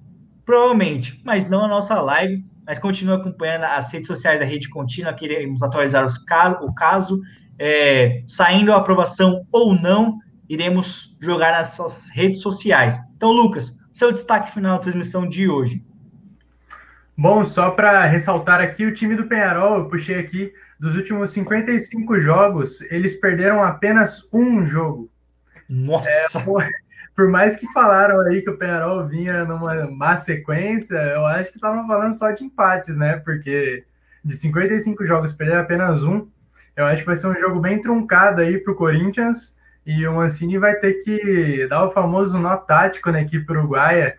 provavelmente, 0.46 1.20
mas 1.22 1.46
não 1.48 1.66
a 1.66 1.68
nossa 1.68 2.00
live 2.00 2.42
mas 2.66 2.80
continue 2.80 3.14
acompanhando 3.14 3.62
as 3.62 3.92
redes 3.92 4.08
sociais 4.08 4.40
da 4.40 4.44
Rede 4.44 4.68
Contínua, 4.68 5.12
queremos 5.12 5.62
atualizar 5.62 6.04
os 6.04 6.16
o 6.16 6.74
caso. 6.74 7.20
É, 7.56 8.24
saindo 8.26 8.72
a 8.72 8.76
aprovação 8.76 9.46
ou 9.52 9.72
não, 9.72 10.18
iremos 10.48 11.16
jogar 11.20 11.52
nas 11.52 11.76
nossas 11.78 12.08
redes 12.08 12.40
sociais. 12.40 12.98
Então, 13.16 13.30
Lucas, 13.32 13.76
seu 13.92 14.12
destaque 14.12 14.52
final 14.52 14.76
da 14.76 14.82
transmissão 14.82 15.28
de 15.28 15.48
hoje. 15.48 15.84
Bom, 17.16 17.44
só 17.44 17.70
para 17.70 18.04
ressaltar 18.04 18.60
aqui, 18.60 18.84
o 18.84 18.92
time 18.92 19.16
do 19.16 19.26
Penharol, 19.26 19.78
eu 19.78 19.88
puxei 19.88 20.18
aqui, 20.18 20.52
dos 20.78 20.94
últimos 20.94 21.30
55 21.30 22.20
jogos, 22.20 22.82
eles 22.90 23.14
perderam 23.14 23.62
apenas 23.62 24.28
um 24.32 24.64
jogo. 24.64 25.10
Nossa! 25.68 26.08
É, 26.08 26.26
por 27.16 27.28
mais 27.28 27.56
que 27.56 27.66
falaram 27.72 28.20
aí 28.20 28.42
que 28.42 28.50
o 28.50 28.58
Penarol 28.58 29.08
vinha 29.08 29.46
numa 29.46 29.90
má 29.90 30.14
sequência, 30.14 30.96
eu 30.96 31.24
acho 31.24 31.50
que 31.50 31.56
estavam 31.56 31.86
falando 31.86 32.12
só 32.12 32.30
de 32.30 32.44
empates, 32.44 32.94
né? 32.94 33.16
Porque 33.16 33.82
de 34.22 34.34
55 34.34 35.06
jogos 35.06 35.32
perder 35.32 35.56
apenas 35.56 36.02
um, 36.02 36.28
eu 36.76 36.84
acho 36.84 37.00
que 37.00 37.06
vai 37.06 37.16
ser 37.16 37.28
um 37.28 37.38
jogo 37.38 37.58
bem 37.58 37.80
truncado 37.80 38.42
aí 38.42 38.58
para 38.58 38.72
o 38.72 38.76
Corinthians 38.76 39.58
e 39.86 40.06
o 40.06 40.14
Mancini 40.14 40.58
vai 40.58 40.74
ter 40.76 40.94
que 40.94 41.66
dar 41.68 41.84
o 41.84 41.90
famoso 41.90 42.38
nó 42.38 42.56
tático 42.56 43.10
na 43.10 43.22
equipe 43.22 43.50
uruguaia. 43.52 44.16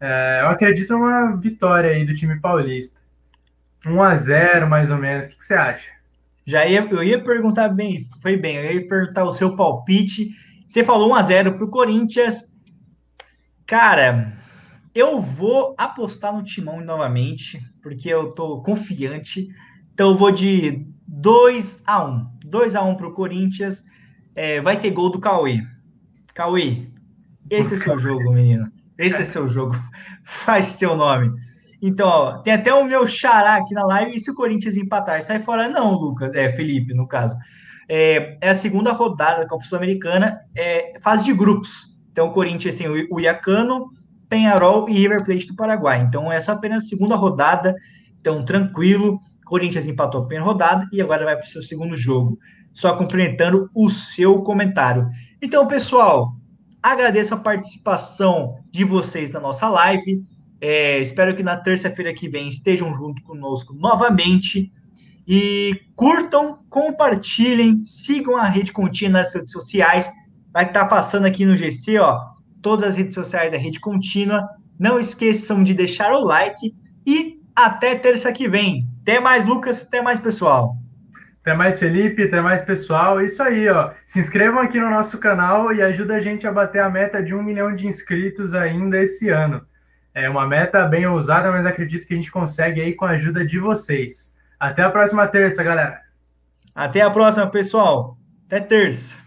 É, 0.00 0.40
eu 0.42 0.48
acredito 0.48 0.92
numa 0.94 1.36
vitória 1.36 1.90
aí 1.90 2.04
do 2.04 2.14
time 2.14 2.40
paulista. 2.40 3.02
1 3.86 4.02
a 4.02 4.14
0 4.14 4.68
mais 4.68 4.90
ou 4.90 4.96
menos. 4.96 5.26
O 5.26 5.30
que, 5.30 5.36
que 5.36 5.44
você 5.44 5.54
acha? 5.54 5.90
Já 6.46 6.66
ia, 6.66 6.80
eu 6.90 7.02
ia 7.02 7.22
perguntar 7.22 7.68
bem, 7.68 8.06
foi 8.22 8.36
bem, 8.36 8.56
eu 8.56 8.72
ia 8.72 8.88
perguntar 8.88 9.24
o 9.24 9.32
seu 9.32 9.54
palpite 9.54 10.34
você 10.74 10.82
falou 10.82 11.10
1 11.10 11.14
a 11.14 11.22
0 11.22 11.54
para 11.54 11.64
o 11.64 11.70
Corinthians. 11.70 12.52
Cara, 13.64 14.36
eu 14.92 15.20
vou 15.20 15.72
apostar 15.78 16.34
no 16.34 16.42
Timão 16.42 16.80
novamente, 16.80 17.62
porque 17.80 18.08
eu 18.08 18.30
tô 18.30 18.60
confiante. 18.60 19.46
Então 19.92 20.10
eu 20.10 20.16
vou 20.16 20.32
de 20.32 20.84
2 21.06 21.84
a 21.86 22.04
1. 22.04 22.26
2 22.44 22.74
a 22.74 22.82
1 22.82 22.96
para 22.96 23.06
o 23.06 23.12
Corinthians. 23.12 23.84
É, 24.36 24.60
vai 24.60 24.78
ter 24.78 24.90
gol 24.90 25.10
do 25.10 25.20
Cauê. 25.20 25.62
Cauê, 26.34 26.88
esse 27.50 27.74
é 27.74 27.78
seu 27.78 27.98
jogo, 27.98 28.32
menino. 28.32 28.70
Esse 28.98 29.22
é 29.22 29.24
seu 29.24 29.48
jogo. 29.48 29.74
Faz 30.24 30.66
seu 30.66 30.96
nome. 30.96 31.32
Então, 31.82 32.08
ó, 32.08 32.38
tem 32.38 32.54
até 32.54 32.72
o 32.72 32.84
meu 32.84 33.06
xará 33.06 33.56
aqui 33.56 33.74
na 33.74 33.84
live. 33.84 34.16
E 34.16 34.18
se 34.18 34.30
o 34.30 34.34
Corinthians 34.34 34.76
empatar, 34.76 35.22
sai 35.22 35.38
fora? 35.40 35.68
Não, 35.68 35.92
Lucas. 35.92 36.32
É, 36.34 36.50
Felipe, 36.52 36.94
no 36.94 37.06
caso. 37.06 37.36
É, 37.88 38.38
é 38.40 38.50
a 38.50 38.54
segunda 38.54 38.92
rodada 38.92 39.42
da 39.42 39.46
Copa 39.46 39.64
Sul-Americana, 39.64 40.40
é 40.56 40.94
fase 41.02 41.24
de 41.26 41.34
grupos. 41.34 41.94
Então, 42.10 42.28
o 42.28 42.32
Corinthians 42.32 42.76
tem 42.76 42.88
o 42.88 43.20
Iacano, 43.20 43.90
Penharol 44.28 44.88
e 44.88 44.94
River 44.94 45.22
Plate 45.22 45.48
do 45.48 45.56
Paraguai. 45.56 46.00
Então, 46.00 46.32
é 46.32 46.42
apenas 46.46 46.84
a 46.84 46.86
segunda 46.86 47.16
rodada. 47.16 47.74
Então, 48.18 48.44
tranquilo. 48.44 49.18
Corinthians 49.44 49.86
empatou 49.86 50.22
a 50.22 50.24
primeira 50.24 50.44
rodada 50.44 50.88
e 50.90 51.02
agora 51.02 51.24
vai 51.24 51.36
para 51.36 51.44
o 51.44 51.48
seu 51.48 51.60
segundo 51.60 51.94
jogo. 51.94 52.38
Só 52.74 52.94
complementando 52.96 53.70
o 53.74 53.88
seu 53.88 54.42
comentário. 54.42 55.08
Então, 55.40 55.66
pessoal, 55.66 56.34
agradeço 56.82 57.32
a 57.32 57.38
participação 57.38 58.58
de 58.70 58.84
vocês 58.84 59.32
na 59.32 59.40
nossa 59.40 59.68
live. 59.68 60.22
É, 60.60 60.98
espero 60.98 61.34
que 61.34 61.42
na 61.42 61.56
terça-feira 61.56 62.12
que 62.12 62.28
vem 62.28 62.48
estejam 62.48 62.94
junto 62.94 63.22
conosco 63.22 63.72
novamente. 63.72 64.70
E 65.26 65.80
curtam, 65.96 66.58
compartilhem, 66.68 67.82
sigam 67.86 68.36
a 68.36 68.44
Rede 68.44 68.72
Contínua 68.72 69.20
nas 69.20 69.34
redes 69.34 69.52
sociais. 69.52 70.10
Vai 70.52 70.64
estar 70.66 70.84
passando 70.86 71.26
aqui 71.26 71.46
no 71.46 71.56
GC, 71.56 71.98
ó, 71.98 72.20
todas 72.60 72.90
as 72.90 72.96
redes 72.96 73.14
sociais 73.14 73.50
da 73.50 73.56
Rede 73.56 73.80
Contínua. 73.80 74.46
Não 74.78 74.98
esqueçam 74.98 75.62
de 75.64 75.72
deixar 75.72 76.12
o 76.12 76.24
like 76.24 76.74
e 77.06 77.38
até 77.54 77.94
terça 77.94 78.32
que 78.32 78.48
vem. 78.48 78.86
Até 79.02 79.20
mais, 79.20 79.46
Lucas. 79.46 79.86
Até 79.86 80.02
mais, 80.02 80.18
pessoal. 80.18 80.76
Até 81.44 81.52
mais, 81.52 81.78
Felipe. 81.78 82.22
Até 82.22 82.40
mais, 82.40 82.62
pessoal. 82.62 83.20
Isso 83.20 83.42
aí, 83.42 83.68
ó. 83.68 83.90
Se 84.06 84.18
inscrevam 84.18 84.62
aqui 84.62 84.80
no 84.80 84.88
nosso 84.88 85.18
canal 85.18 85.74
e 85.74 85.82
ajuda 85.82 86.14
a 86.14 86.18
gente 86.18 86.46
a 86.46 86.52
bater 86.52 86.80
a 86.80 86.88
meta 86.88 87.22
de 87.22 87.34
um 87.34 87.42
milhão 87.42 87.74
de 87.74 87.86
inscritos 87.86 88.54
ainda 88.54 88.98
esse 88.98 89.28
ano. 89.28 89.60
É 90.14 90.26
uma 90.30 90.46
meta 90.46 90.86
bem 90.86 91.06
ousada, 91.06 91.50
mas 91.50 91.66
acredito 91.66 92.06
que 92.06 92.14
a 92.14 92.16
gente 92.16 92.32
consegue 92.32 92.80
aí 92.80 92.94
com 92.94 93.04
a 93.04 93.10
ajuda 93.10 93.44
de 93.44 93.58
vocês. 93.58 94.38
Até 94.58 94.84
a 94.84 94.90
próxima 94.90 95.26
terça, 95.26 95.62
galera. 95.62 96.00
Até 96.74 97.02
a 97.02 97.10
próxima, 97.10 97.46
pessoal. 97.46 98.16
Até 98.46 98.60
terça. 98.60 99.23